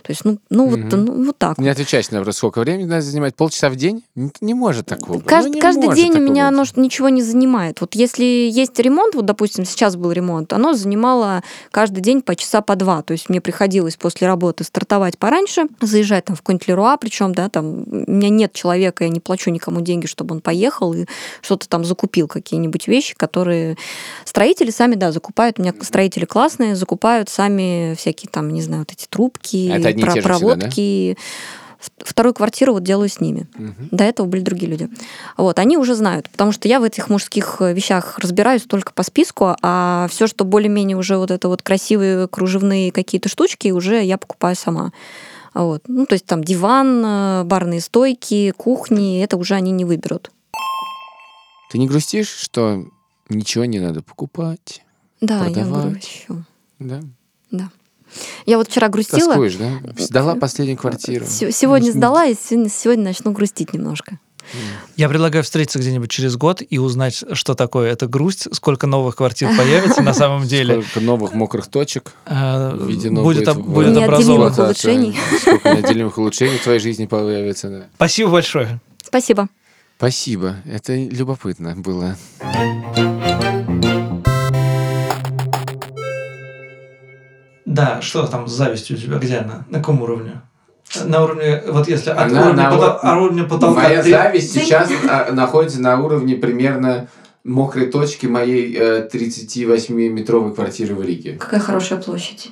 [0.10, 1.06] есть, ну, ну, вот, Мгм.
[1.06, 1.58] ну вот так.
[1.58, 3.36] Не отвечайте на вопрос, сколько времени надо занимать?
[3.36, 4.04] Полчаса в день?
[4.16, 5.20] Не, не может такого.
[5.20, 6.72] Кажд- Ну, каждый день у меня быть.
[6.74, 7.82] оно ничего не занимает.
[7.82, 12.62] Вот если есть ремонт, вот, допустим, сейчас был ремонт, оно занимало каждый день по часа
[12.62, 13.02] по два.
[13.02, 17.50] То есть мне приходилось после работы стартовать пораньше, заезжать там в какой-нибудь Леруа, причем, да,
[17.50, 21.06] там у меня нет человека, я не плачу никому деньги, чтобы он поехал и
[21.42, 23.78] что-то там закупил, какие-нибудь вещи, которые
[24.38, 25.58] строители сами, да, закупают.
[25.58, 30.04] У меня строители классные, закупают сами всякие там, не знаю, вот эти трубки, это одни
[30.04, 30.56] про- те же всегда, да?
[30.56, 31.18] проводки.
[31.98, 33.48] Вторую квартиру вот делаю с ними.
[33.56, 33.90] Мгм.
[33.90, 34.90] До этого были другие люди.
[35.38, 39.02] Вот, они уже знают, потому что я в этих мужских э, вещах разбираюсь только по
[39.02, 44.20] списку, а все, что более-менее уже вот это вот красивые кружевные какие-то штучки, уже я
[44.20, 44.92] покупаю сама.
[45.56, 45.82] Вот.
[45.88, 50.30] Ну, то есть там диван, э, барные стойки, кухни, это уже они не выберут.
[51.72, 52.86] Ты не грустишь, что
[53.30, 54.82] ничего не надо покупать?
[55.22, 55.92] Да, я Продавать.
[56.28, 56.44] грущу.
[56.80, 57.02] Да.
[57.52, 57.70] Да.
[58.46, 59.20] Я вот вчера грустила.
[59.34, 59.72] Тоскуешь, да?
[59.98, 61.26] Сдала последнюю квартиру.
[61.26, 64.20] Се- Сегодня сдала, и сегодня, сегодня начну грустить немножко.
[64.96, 69.50] Я предлагаю встретиться где-нибудь через год и узнать, что такое эта грусть, сколько новых квартир
[69.58, 70.82] появится на самом деле.
[70.82, 74.64] Сколько новых мокрых точек Э, введено Будет будет Неотделимых образовано.
[74.66, 75.18] улучшений.
[75.42, 77.70] Сколько неотделимых улучшений в твоей жизни появится.
[77.70, 77.88] да.
[77.96, 78.80] Спасибо большое.
[79.04, 79.50] Спасибо.
[79.98, 80.58] Спасибо.
[80.66, 82.16] Это любопытно было.
[87.66, 89.18] Да, что там с завистью у тебя?
[89.18, 89.66] Где она?
[89.70, 90.42] На каком уровне?
[91.04, 93.82] На уровне, вот если от Она уровня, на пота- ур- уровня потолка...
[93.84, 97.10] Моя ты- зависть сейчас а, находится на уровне примерно
[97.44, 101.34] мокрой точки моей э, 38-метровой квартиры в Риге.
[101.34, 102.52] Какая хорошая площадь.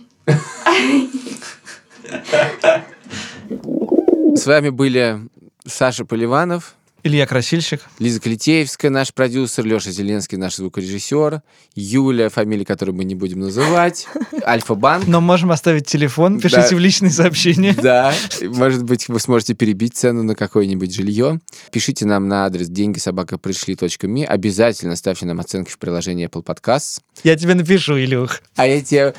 [4.36, 5.22] С вами были
[5.66, 6.76] Саша Поливанов,
[7.06, 7.82] Илья Красильщик.
[8.00, 11.44] Лиза Калитеевская, наш продюсер, Леша Зеленский, наш звукорежиссер,
[11.76, 14.08] Юля, фамилия которой мы не будем называть,
[14.44, 15.06] Альфа-банк.
[15.06, 16.76] Но можем оставить телефон, пишите Да.
[16.76, 17.76] в личные сообщения.
[17.82, 21.40] Да, может быть, вы сможете перебить цену на какое-нибудь жилье.
[21.72, 24.26] Пишите нам на адрес деньги собака пришли.ми.
[24.26, 27.02] Обязательно ставьте нам оценки в приложении Apple Podcasts.
[27.24, 28.42] Я тебе напишу, Илюх.
[28.56, 29.14] А я тебе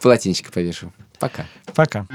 [0.00, 0.92] полотенчик повешу.
[1.18, 1.44] Пока.
[1.74, 2.06] Пока.